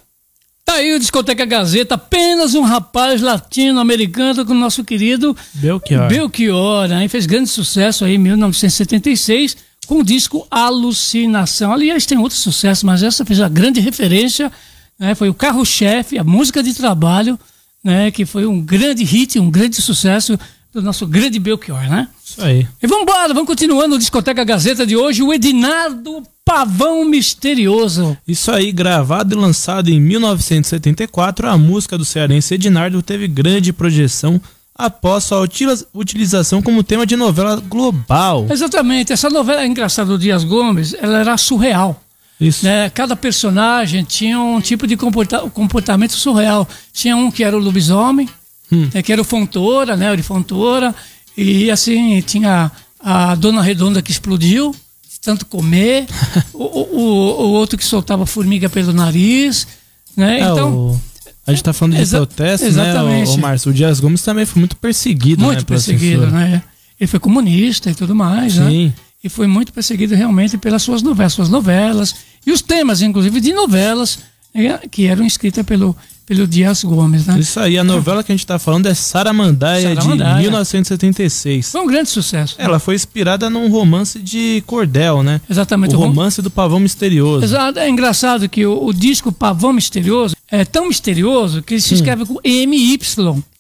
Tá 0.66 0.74
aí 0.74 0.96
o 0.96 1.00
Discoteca 1.00 1.46
Gazeta, 1.46 1.94
apenas 1.94 2.56
um 2.56 2.64
rapaz 2.64 3.22
latino-americano 3.22 4.44
com 4.44 4.52
o 4.52 4.56
nosso 4.56 4.84
querido 4.84 5.38
Belchior. 5.54 6.08
Belchior, 6.08 6.88
né? 6.88 7.08
fez 7.08 7.28
grande 7.28 7.50
sucesso 7.50 8.04
aí 8.04 8.16
em 8.16 8.18
1976 8.18 9.58
com 9.86 10.00
o 10.00 10.04
disco 10.04 10.48
Alucinação. 10.50 11.72
Aliás, 11.72 12.08
tem 12.08 12.18
outros 12.18 12.40
sucessos, 12.40 12.84
mas 12.84 13.04
essa 13.04 13.24
fez 13.24 13.40
a 13.42 13.48
grande 13.48 13.80
referência, 13.80 14.52
né? 14.98 15.14
Foi 15.14 15.30
o 15.30 15.36
carro-chefe, 15.36 16.18
a 16.18 16.24
música 16.24 16.64
de 16.64 16.74
trabalho, 16.74 17.40
né? 17.84 18.10
Que 18.10 18.26
foi 18.26 18.48
um 18.48 18.60
grande 18.60 19.04
hit, 19.04 19.38
um 19.38 19.52
grande 19.52 19.80
sucesso 19.84 20.36
do 20.74 20.82
nosso 20.82 21.06
grande 21.06 21.40
Belchior, 21.40 21.88
né? 21.90 22.08
Isso 22.26 22.44
aí. 22.44 22.68
E 22.82 22.88
vamos 22.88 23.04
embora, 23.04 23.34
vamos 23.34 23.48
continuando 23.48 23.96
o 23.96 24.00
Discoteca 24.00 24.44
Gazeta 24.44 24.86
de 24.86 24.98
hoje, 24.98 25.22
o 25.22 25.32
Edinardo 25.32 26.24
Pavão 26.44 27.06
Misterioso. 27.06 28.18
Isso 28.28 28.52
aí, 28.52 28.72
gravado 28.72 29.36
e 29.36 29.38
lançado 29.38 29.90
em 29.90 30.00
1974, 30.00 31.48
a 31.48 31.58
música 31.58 31.98
do 31.98 32.04
cearense 32.04 32.56
Edinardo 32.56 33.02
teve 33.04 33.28
grande 33.28 33.72
projeção 33.72 34.42
após 34.76 35.26
sua 35.26 35.48
utilização 35.94 36.62
como 36.62 36.84
tema 36.84 37.06
de 37.06 37.16
novela 37.16 37.58
global. 37.58 38.48
Exatamente, 38.50 39.14
essa 39.14 39.30
novela 39.30 39.62
é 39.62 39.68
engraçada 39.68 40.10
do 40.10 40.18
Dias 40.18 40.44
Gomes, 40.44 40.96
ela 41.00 41.20
era 41.20 41.38
surreal. 41.38 42.02
Isso. 42.42 42.66
Né? 42.66 42.90
Cada 42.90 43.16
personagem 43.16 44.04
tinha 44.04 44.40
um 44.40 44.60
tipo 44.60 44.88
de 44.88 44.98
comporta 44.98 45.40
comportamento 45.52 46.14
surreal. 46.14 46.68
Tinha 46.92 47.16
um 47.16 47.32
que 47.32 47.44
era 47.44 47.56
o 47.56 47.60
lobisomem, 47.60 48.28
hum. 48.72 48.90
né? 48.94 49.02
que 49.02 49.12
era 49.12 49.22
o 49.22 49.26
Fontoura, 49.26 49.96
né? 49.96 50.12
O 50.12 50.16
de 50.16 50.24
Fontoura. 50.24 50.94
E 51.36 51.72
assim, 51.72 52.22
tinha 52.22 52.72
a 53.00 53.36
Dona 53.36 53.62
Redonda 53.62 54.02
que 54.02 54.12
explodiu, 54.12 54.72
de 54.72 55.20
tanto 55.22 55.46
comer. 55.46 56.06
o, 56.54 56.64
o, 56.64 57.02
o, 57.02 57.52
outro 57.54 57.78
que 57.78 57.86
soltava 57.86 58.26
formiga 58.26 58.70
pelo 58.70 58.94
nariz. 58.94 59.68
Né? 60.16 60.40
É, 60.40 60.44
então. 60.44 60.74
O... 60.74 61.02
A 61.46 61.52
gente 61.52 61.60
está 61.60 61.74
falando 61.74 61.96
de 61.96 62.02
Exa 62.02 62.18
protesto, 62.18 62.66
exatamente. 62.66 63.28
né, 63.28 63.34
o, 63.34 63.38
o 63.38 63.42
Márcio? 63.42 63.72
O 63.72 63.74
Dias 63.74 64.00
Gomes 64.00 64.22
também 64.22 64.46
foi 64.46 64.60
muito 64.60 64.78
perseguido, 64.78 65.44
muito 65.44 65.60
né? 65.60 65.66
perseguido, 65.66 66.28
né? 66.28 66.64
Ele 66.98 67.08
foi 67.08 67.20
comunista 67.20 67.92
e 67.92 67.96
tudo 67.96 68.16
mais, 68.16 68.54
Sim. 68.54 68.88
né? 68.88 68.94
E 69.22 69.30
foi 69.30 69.48
muito 69.48 69.74
perseguido 69.74 70.16
realmente 70.16 70.58
pelas 70.58 70.82
suas 70.82 71.02
novelas, 71.02 71.34
suas 71.34 71.50
novelas 71.50 72.16
e 72.46 72.52
os 72.52 72.62
temas, 72.62 73.02
inclusive, 73.02 73.40
de 73.40 73.54
novelas 73.54 74.20
né, 74.54 74.80
que 74.92 75.08
eram 75.08 75.26
escritas 75.26 75.66
pelo, 75.66 75.96
pelo 76.26 76.48
Dias 76.48 76.84
Gomes, 76.84 77.26
né? 77.28 77.38
Isso 77.40 77.60
aí, 77.60 77.78
a 77.78 77.84
novela 77.84 78.24
que 78.24 78.32
a 78.32 78.36
gente 78.36 78.44
está 78.44 78.58
falando 78.58 78.86
é 78.88 78.94
Saramandaia, 78.94 79.94
Saramandaia, 79.96 80.36
de 80.36 80.42
1976. 80.44 81.72
Foi 81.72 81.82
um 81.82 81.88
grande 81.88 82.10
sucesso. 82.10 82.56
Ela 82.58 82.80
foi 82.80 82.96
inspirada 82.96 83.50
num 83.50 83.70
romance 83.70 84.20
de 84.20 84.64
Cordel, 84.66 85.22
né? 85.22 85.42
Exatamente. 85.50 85.96
O 85.96 86.00
romance 86.00 86.42
do 86.42 86.50
Pavão 86.50 86.80
Misterioso. 86.80 87.44
Exato. 87.44 87.80
É 87.80 87.90
engraçado 87.90 88.48
que 88.48 88.66
o, 88.66 88.86
o 88.86 88.94
disco 88.94 89.32
Pavão 89.32 89.74
Misterioso 89.74 90.36
é 90.50 90.64
tão 90.64 90.88
misterioso 90.88 91.62
que 91.62 91.74
ele 91.74 91.82
se 91.82 91.94
escreve 91.96 92.26
com 92.26 92.40
MY 92.44 93.00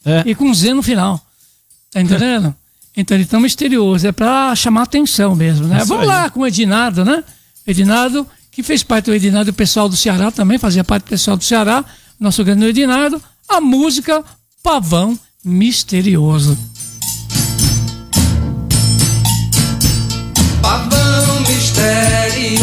É. 0.05 0.23
e 0.25 0.35
com 0.35 0.53
Z 0.53 0.73
no 0.73 0.81
final. 0.83 1.19
Tá 1.91 2.01
entendendo? 2.01 2.53
Então 2.95 3.17
ele 3.17 3.23
é 3.23 3.27
tão 3.27 3.39
misterioso, 3.39 4.05
é 4.05 4.11
para 4.11 4.55
chamar 4.55 4.83
atenção 4.83 5.35
mesmo, 5.35 5.65
né? 5.65 5.77
Isso 5.77 5.87
Vamos 5.87 6.03
aí. 6.03 6.09
lá 6.09 6.29
com 6.29 6.41
o 6.41 6.45
Edinardo, 6.45 7.03
né? 7.03 7.23
Edinardo, 7.65 8.27
que 8.51 8.61
fez 8.61 8.83
parte 8.83 9.05
do 9.05 9.15
Edinardo, 9.15 9.49
o 9.49 9.53
pessoal 9.53 9.89
do 9.89 9.97
Ceará 9.97 10.29
também, 10.29 10.59
fazia 10.59 10.83
parte 10.83 11.05
do 11.05 11.09
pessoal 11.09 11.35
do 11.35 11.43
Ceará, 11.43 11.83
nosso 12.23 12.43
grande 12.43 12.65
Edinardo, 12.65 13.21
a 13.49 13.59
música 13.59 14.23
Pavão 14.63 15.19
Misterioso. 15.43 16.57
Pavão 20.61 21.41
misterioso, 21.41 22.61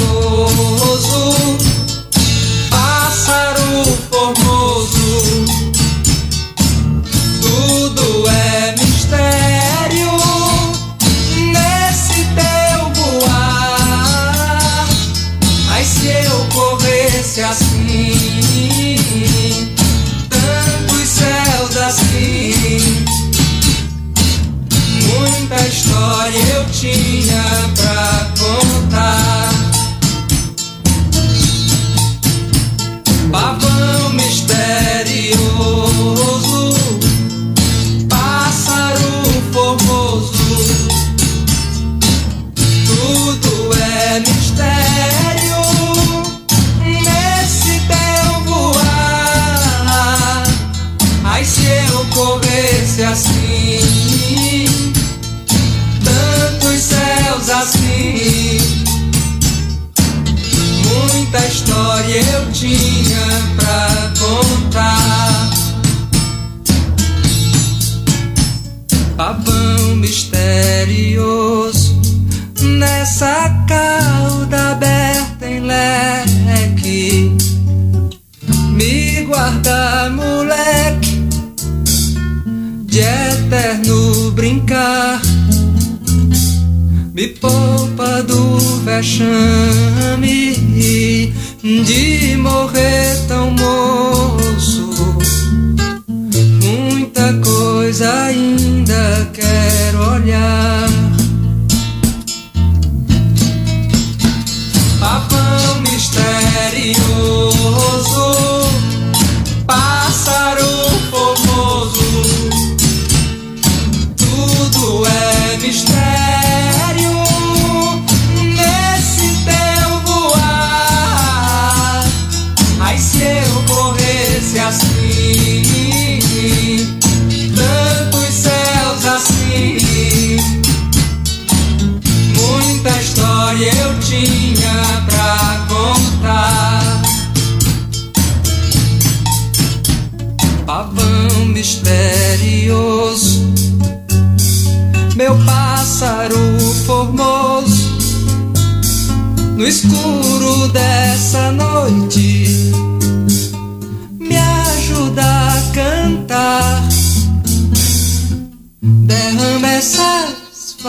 eu 26.48 26.64
tinha 26.70 27.42
pra 27.76 28.30
contar. 28.38 29.29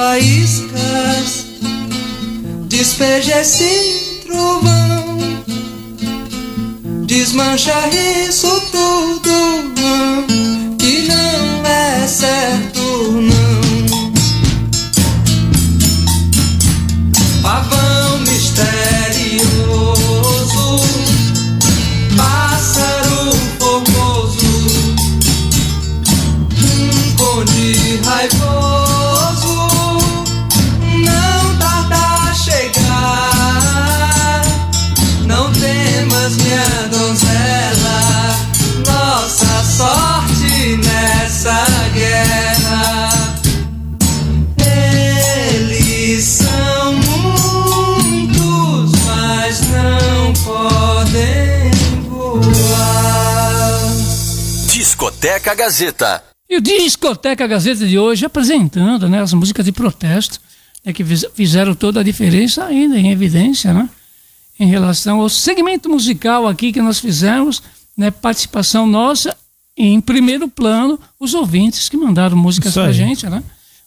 Faíscas, 0.02 1.46
despeja 2.68 3.42
esse 3.42 4.24
trovão, 4.26 5.20
desmancha 7.06 7.76
isso 8.28 8.50
tudo 8.72 9.76
que 10.80 11.08
não 11.08 11.66
é 11.68 12.08
certo 12.08 12.82
não. 13.12 13.31
Discoteca 55.52 55.56
Gazeta. 55.56 56.24
E 56.50 56.58
o 56.58 56.62
Discoteca 56.62 57.48
Gazeta 57.48 57.88
de 57.88 57.98
hoje 57.98 58.26
apresentando 58.26 59.10
né, 59.10 59.22
as 59.22 59.34
músicas 59.34 59.66
de 59.66 59.72
protesto 59.72 60.40
né, 60.86 60.94
que 60.94 61.04
fizeram 61.04 61.76
toda 61.76 62.00
a 62.00 62.04
diferença 62.04 62.66
ainda 62.66 62.98
em 62.98 63.12
evidência, 63.12 63.74
né? 63.74 63.90
Em 64.60 64.68
relação 64.68 65.22
ao 65.22 65.30
segmento 65.30 65.90
musical 65.90 66.48
aqui 66.48 66.72
que 66.72 66.82
nós 66.82 67.00
fizemos, 67.00 67.64
né, 67.98 68.12
participação 68.12 68.86
nossa 68.86 69.36
em 69.76 70.00
primeiro 70.00 70.48
plano, 70.48 71.00
os 71.20 71.34
ouvintes 71.34 71.90
que 71.90 71.98
mandaram 71.98 72.38
músicas 72.38 72.74
pra 72.74 72.92
gente, 72.92 73.28
né? 73.28 73.44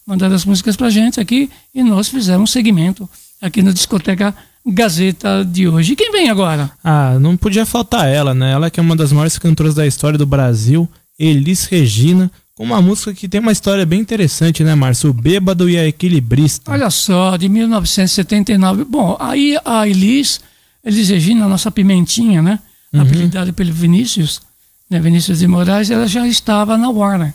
Mandaram 0.07 0.35
as 0.35 0.45
músicas 0.45 0.77
pra 0.77 0.91
gente 0.91 1.21
aqui 1.21 1.51
e 1.75 1.83
nós 1.83 2.09
fizemos 2.09 2.51
um 2.51 2.53
segmento 2.53 3.09
aqui 3.41 3.63
na 3.63 3.71
Discoteca 3.71 4.35
Gazeta 4.67 5.45
de 5.45 5.69
hoje. 5.69 5.93
E 5.93 5.97
quem 5.97 6.11
vem 6.11 6.29
agora? 6.29 6.71
Ah, 6.83 7.19
não 7.19 7.37
podia 7.37 7.65
faltar 7.65 8.09
ela, 8.09 8.35
né? 8.35 8.53
Ela 8.53 8.71
que 8.71 8.81
é 8.81 8.83
uma 8.83 8.97
das 8.97 9.13
maiores 9.13 9.39
cantoras 9.39 9.75
da 9.75 9.87
história 9.87 10.19
do 10.19 10.27
Brasil, 10.27 10.89
Elis 11.19 11.67
Regina, 11.67 12.31
com 12.55 12.65
uma 12.65 12.81
música 12.81 13.13
que 13.13 13.29
tem 13.29 13.41
uma 13.41 13.53
história 13.53 13.85
bem 13.85 14.01
interessante, 14.01 14.63
né, 14.63 14.75
Márcio? 14.75 15.11
O 15.11 15.13
Bêbado 15.13 15.69
e 15.69 15.77
a 15.77 15.87
Equilibrista. 15.87 16.71
Olha 16.71 16.91
só, 16.91 17.37
de 17.37 17.49
1979. 17.49 18.85
Bom, 18.85 19.17
aí 19.19 19.59
a 19.65 19.87
Elis, 19.89 20.41
Elis 20.85 21.09
Regina, 21.09 21.47
a 21.47 21.49
nossa 21.49 21.71
pimentinha, 21.71 22.41
né? 22.41 22.59
Uhum. 22.93 23.01
Apelidada 23.01 23.53
pelo 23.53 23.73
Vinícius, 23.73 24.41
né? 24.89 25.01
Vinícius 25.01 25.41
de 25.41 25.49
Moraes, 25.49 25.91
ela 25.91 26.07
já 26.07 26.27
estava 26.27 26.79
na 26.79 26.89
Warner. 26.89 27.35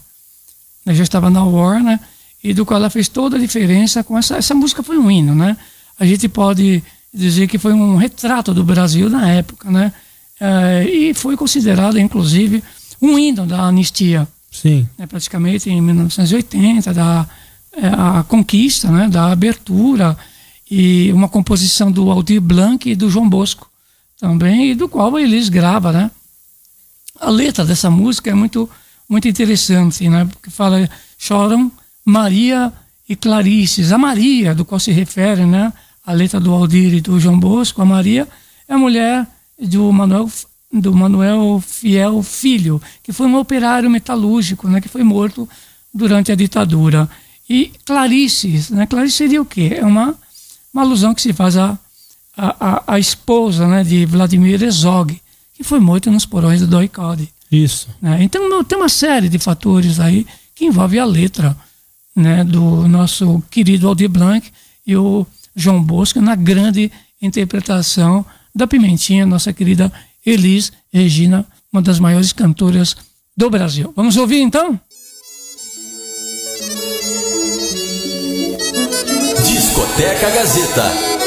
Ela 0.85 0.95
já 0.95 1.03
estava 1.03 1.29
na 1.29 1.43
Warner 1.43 1.99
e 2.43 2.53
do 2.53 2.65
qual 2.65 2.79
ela 2.79 2.89
fez 2.89 3.07
toda 3.09 3.35
a 3.35 3.39
diferença 3.39 4.03
com 4.03 4.17
essa, 4.17 4.37
essa 4.37 4.55
música 4.55 4.81
foi 4.81 4.97
um 4.97 5.11
hino, 5.11 5.35
né? 5.35 5.57
A 5.99 6.05
gente 6.05 6.29
pode 6.29 6.81
dizer 7.13 7.47
que 7.47 7.57
foi 7.57 7.73
um 7.73 7.97
retrato 7.97 8.53
do 8.53 8.63
Brasil 8.63 9.09
na 9.09 9.29
época, 9.29 9.69
né? 9.69 9.91
É, 10.39 10.85
e 10.89 11.13
foi 11.13 11.35
considerado, 11.35 11.99
inclusive, 11.99 12.63
um 13.01 13.17
hino 13.17 13.45
da 13.45 13.61
anistia. 13.63 14.27
Sim. 14.51 14.87
Né, 14.97 15.05
praticamente 15.05 15.69
em 15.69 15.81
1980, 15.81 16.93
da 16.93 17.27
é, 17.73 17.87
a 17.87 18.23
conquista, 18.27 18.89
né, 18.89 19.07
da 19.07 19.31
abertura 19.31 20.17
e 20.69 21.11
uma 21.13 21.29
composição 21.29 21.91
do 21.91 22.09
Aldir 22.09 22.41
Blanc 22.41 22.89
e 22.89 22.95
do 22.95 23.09
João 23.09 23.29
Bosco 23.29 23.69
também, 24.19 24.71
e 24.71 24.75
do 24.75 24.89
qual 24.89 25.17
eles 25.17 25.49
grava, 25.49 25.91
né? 25.91 26.11
A 27.19 27.29
letra 27.29 27.63
dessa 27.65 27.89
música 27.89 28.29
é 28.29 28.33
muito 28.33 28.69
muito 29.07 29.27
interessante, 29.27 30.07
né? 30.09 30.25
Porque 30.25 30.49
fala 30.49 30.89
choram 31.17 31.71
Maria 32.05 32.71
e 33.07 33.15
Clarices. 33.15 33.91
A 33.91 33.97
Maria, 33.97 34.53
do 34.53 34.65
qual 34.65 34.79
se 34.79 34.91
refere, 34.91 35.45
né? 35.45 35.73
a 36.09 36.11
letra 36.11 36.39
do 36.39 36.51
Aldir 36.51 36.95
e 36.95 37.01
do 37.01 37.19
João 37.19 37.39
Bosco, 37.39 37.83
a 37.83 37.85
Maria, 37.85 38.27
é 38.67 38.73
a 38.73 38.77
mulher 38.79 39.27
do 39.59 39.91
Manuel, 39.93 40.27
do 40.71 40.93
Manuel 40.93 41.61
Fiel 41.65 42.21
Filho, 42.21 42.81
que 43.01 43.11
foi 43.11 43.27
um 43.27 43.37
operário 43.37 43.89
metalúrgico, 43.89 44.67
né, 44.67 44.79
que 44.79 44.87
foi 44.87 45.03
morto 45.03 45.49
durante 45.93 46.31
a 46.31 46.35
ditadura. 46.35 47.09
E 47.49 47.71
Clarice, 47.85 48.71
né, 48.71 48.85
Clarice 48.85 49.17
seria 49.17 49.41
o 49.41 49.45
quê? 49.45 49.73
É 49.75 49.85
uma, 49.85 50.15
uma 50.73 50.83
alusão 50.83 51.13
que 51.13 51.21
se 51.21 51.33
faz 51.33 51.57
à 51.57 51.77
a, 52.87 52.97
esposa 52.97 53.67
né, 53.67 53.83
de 53.83 54.05
Vladimir 54.05 54.61
Herzog, 54.63 55.19
que 55.53 55.63
foi 55.63 55.79
morto 55.79 56.09
nos 56.09 56.25
porões 56.25 56.61
do 56.61 56.67
Doicode. 56.67 57.29
Isso. 57.51 57.89
Né? 58.01 58.23
Então 58.23 58.63
tem 58.63 58.77
uma 58.77 58.87
série 58.87 59.27
de 59.27 59.37
fatores 59.37 59.99
aí 59.99 60.25
que 60.55 60.65
envolve 60.65 60.97
a 60.97 61.05
letra 61.05 61.57
né, 62.15 62.43
do 62.43 62.87
nosso 62.87 63.43
querido 63.49 63.87
Aldir 63.87 64.09
Blanc 64.09 64.49
e 64.85 64.95
o 64.95 65.25
João 65.55 65.83
Bosco 65.83 66.21
na 66.21 66.35
grande 66.35 66.91
interpretação 67.21 68.25
da 68.55 68.65
Pimentinha, 68.67 69.25
nossa 69.25 69.51
querida 69.51 69.91
Elis 70.29 70.71
Regina, 70.91 71.45
uma 71.71 71.81
das 71.81 71.99
maiores 71.99 72.33
cantoras 72.33 72.95
do 73.35 73.49
Brasil. 73.49 73.93
Vamos 73.95 74.17
ouvir 74.17 74.41
então? 74.41 74.79
Discoteca 79.45 80.29
Gazeta. 80.31 81.18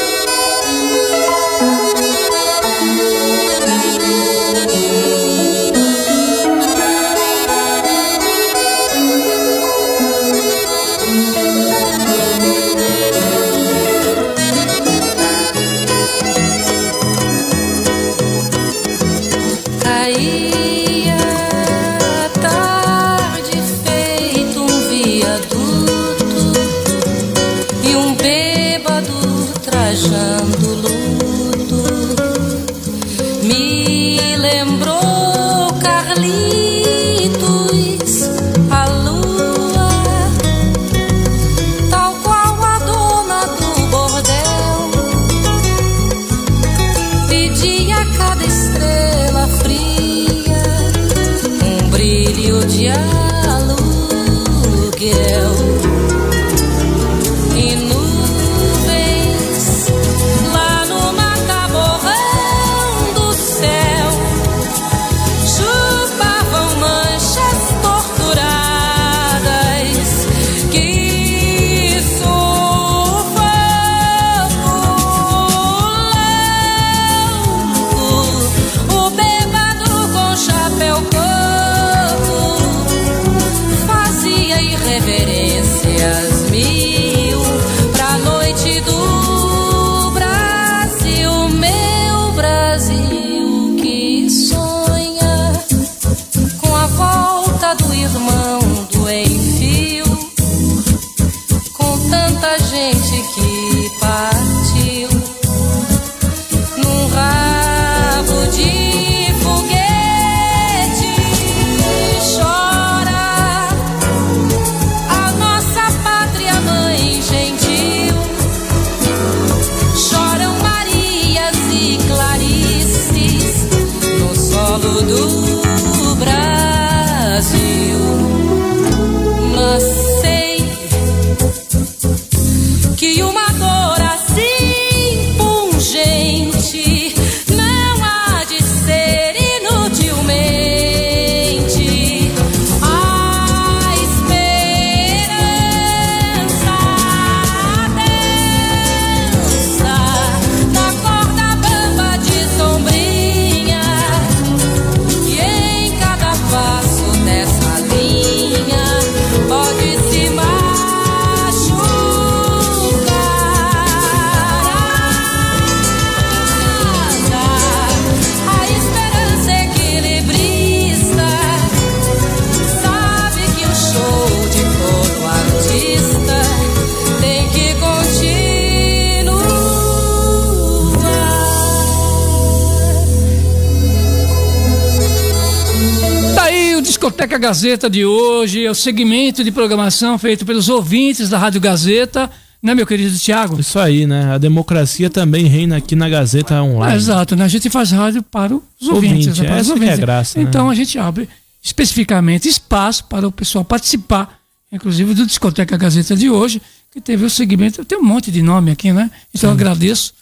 Gazeta 187.43 187.89
de 187.89 188.05
hoje 188.05 188.65
é 188.65 188.71
o 188.71 188.73
segmento 188.73 189.43
de 189.43 189.51
programação 189.51 190.17
feito 190.17 190.45
pelos 190.45 190.69
ouvintes 190.69 191.27
da 191.27 191.37
Rádio 191.37 191.59
Gazeta, 191.59 192.31
né, 192.61 192.73
meu 192.73 192.87
querido 192.87 193.19
Tiago? 193.19 193.59
Isso 193.59 193.77
aí, 193.77 194.07
né? 194.07 194.33
A 194.33 194.37
democracia 194.37 195.09
também 195.09 195.45
reina 195.47 195.75
aqui 195.75 195.93
na 195.93 196.07
Gazeta 196.07 196.63
Online. 196.63 196.93
É, 196.93 196.95
exato, 196.95 197.35
né? 197.35 197.43
A 197.43 197.49
gente 197.49 197.69
faz 197.69 197.91
rádio 197.91 198.23
para 198.23 198.55
os 198.55 198.87
ouvintes. 198.87 199.27
Ouvinte, 199.27 199.41
né? 199.41 199.47
Para 199.49 199.61
os 199.61 199.69
essa 199.69 199.77
que 199.77 199.83
é 199.83 199.97
graça, 199.97 200.39
né? 200.39 200.45
Então 200.45 200.69
a 200.69 200.73
gente 200.73 200.97
abre 200.97 201.27
especificamente 201.61 202.47
espaço 202.47 203.03
para 203.09 203.27
o 203.27 203.31
pessoal 203.31 203.65
participar, 203.65 204.39
inclusive 204.71 205.13
do 205.13 205.25
Discoteca 205.25 205.75
Gazeta 205.75 206.15
de 206.15 206.29
hoje, 206.29 206.61
que 206.93 207.01
teve 207.01 207.25
o 207.25 207.29
segmento, 207.29 207.83
tem 207.83 207.97
um 207.97 208.03
monte 208.03 208.31
de 208.31 208.41
nome 208.41 208.71
aqui, 208.71 208.93
né? 208.93 209.11
Então 209.35 209.49
eu 209.49 209.53
agradeço 209.53 210.13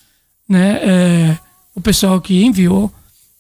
né, 0.50 0.80
é, 0.82 1.38
o 1.76 1.82
pessoal 1.82 2.20
que 2.20 2.44
enviou 2.44 2.92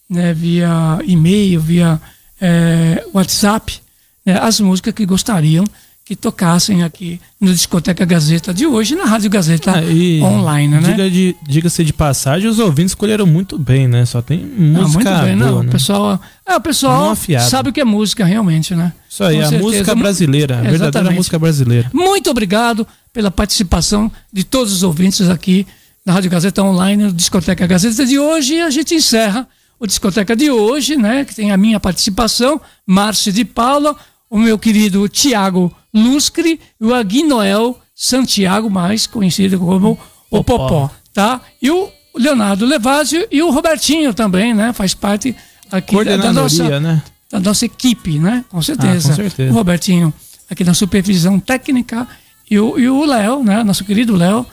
né, 0.07 0.35
via 0.35 0.99
e-mail, 1.03 1.59
via 1.59 1.99
é, 2.41 3.05
WhatsApp, 3.13 3.79
né, 4.25 4.37
as 4.41 4.59
músicas 4.59 4.93
que 4.93 5.05
gostariam 5.05 5.63
que 6.03 6.15
tocassem 6.15 6.83
aqui 6.83 7.21
no 7.39 7.53
Discoteca 7.53 8.03
Gazeta 8.03 8.53
de 8.53 8.65
hoje, 8.65 8.95
na 8.95 9.05
Rádio 9.05 9.29
Gazeta 9.29 9.71
Ah, 9.75 10.25
online, 10.25 10.75
né? 10.81 10.81
Diga 10.91 11.09
de, 11.09 11.35
diga-se 11.47 11.85
de 11.85 11.93
passagem, 11.93 12.49
os 12.49 12.59
ouvintes 12.59 12.91
escolheram 12.91 13.25
muito 13.25 13.57
bem, 13.57 13.87
né? 13.87 14.03
Só 14.05 14.21
tem 14.21 14.39
Não, 14.39 14.81
música 14.81 15.09
muito 15.09 15.23
bem, 15.25 15.37
boa, 15.37 15.51
não. 15.51 15.63
né? 15.63 15.69
O 15.69 15.71
pessoal, 15.71 16.19
é, 16.45 16.55
o 16.55 16.59
pessoal 16.59 17.15
sabe 17.47 17.69
o 17.69 17.71
que 17.73 17.79
é 17.79 17.85
música 17.85 18.25
realmente, 18.25 18.75
né? 18.75 18.91
Isso 19.09 19.23
aí, 19.23 19.35
Com 19.37 19.41
a 19.41 19.45
certeza. 19.45 19.63
música 19.71 19.95
brasileira, 19.95 20.53
a 20.55 20.61
verdadeira 20.61 20.85
Exatamente. 20.89 21.15
música 21.15 21.39
brasileira. 21.39 21.89
Muito 21.93 22.29
obrigado 22.29 22.85
pela 23.13 23.31
participação 23.31 24.11
de 24.33 24.43
todos 24.43 24.73
os 24.73 24.83
ouvintes 24.83 25.29
aqui 25.29 25.65
na 26.05 26.13
Rádio 26.13 26.31
Gazeta 26.31 26.61
Online, 26.63 27.03
no 27.03 27.13
Discoteca 27.13 27.65
Gazeta 27.67 28.05
de 28.05 28.17
hoje. 28.19 28.55
E 28.55 28.61
a 28.61 28.69
gente 28.71 28.95
encerra 28.95 29.47
o 29.81 29.87
Discoteca 29.87 30.35
de 30.35 30.51
hoje, 30.51 30.95
né? 30.95 31.25
Que 31.25 31.33
tem 31.33 31.51
a 31.51 31.57
minha 31.57 31.79
participação, 31.79 32.61
Márcio 32.85 33.33
de 33.33 33.43
Paula, 33.43 33.97
o 34.29 34.37
meu 34.37 34.59
querido 34.59 35.09
Tiago 35.09 35.75
Luscri 35.91 36.59
e 36.79 36.85
o 36.85 36.93
Aguinoel 36.93 37.81
Santiago, 37.95 38.69
mais 38.69 39.07
conhecido 39.07 39.57
como 39.57 39.97
o 40.29 40.43
Popó. 40.43 40.67
Popó, 40.67 40.91
tá? 41.11 41.41
E 41.59 41.71
o 41.71 41.89
Leonardo 42.15 42.63
Levásio 42.63 43.27
e 43.31 43.41
o 43.41 43.49
Robertinho 43.49 44.13
também, 44.13 44.53
né? 44.53 44.71
Faz 44.71 44.93
parte 44.93 45.35
aqui 45.71 46.03
da, 46.05 46.31
nossa 46.31 46.79
né? 46.79 47.01
da 47.31 47.39
nossa 47.39 47.65
equipe, 47.65 48.19
né? 48.19 48.45
Com 48.49 48.61
certeza. 48.61 49.07
Ah, 49.07 49.15
com 49.15 49.15
certeza. 49.23 49.51
O 49.51 49.55
Robertinho 49.55 50.13
aqui 50.47 50.63
na 50.63 50.75
supervisão 50.75 51.39
técnica 51.39 52.07
e 52.49 52.59
o 52.59 52.77
e 52.77 52.87
o 52.87 53.03
Léo, 53.03 53.43
né? 53.43 53.63
Nosso 53.63 53.83
querido 53.83 54.15
Léo, 54.15 54.45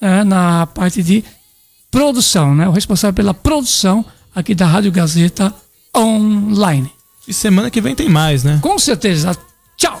né? 0.00 0.22
na 0.22 0.64
parte 0.68 1.02
de 1.02 1.24
produção, 1.90 2.54
né? 2.54 2.68
O 2.68 2.72
responsável 2.72 3.14
pela 3.14 3.34
produção 3.34 4.04
aqui 4.36 4.54
da 4.54 4.66
Rádio 4.66 4.92
Gazeta 4.92 5.52
Online. 5.96 6.92
E 7.26 7.32
semana 7.32 7.70
que 7.70 7.80
vem 7.80 7.94
tem 7.94 8.08
mais, 8.08 8.44
né? 8.44 8.58
Com 8.62 8.78
certeza. 8.78 9.36
Tchau! 9.78 10.00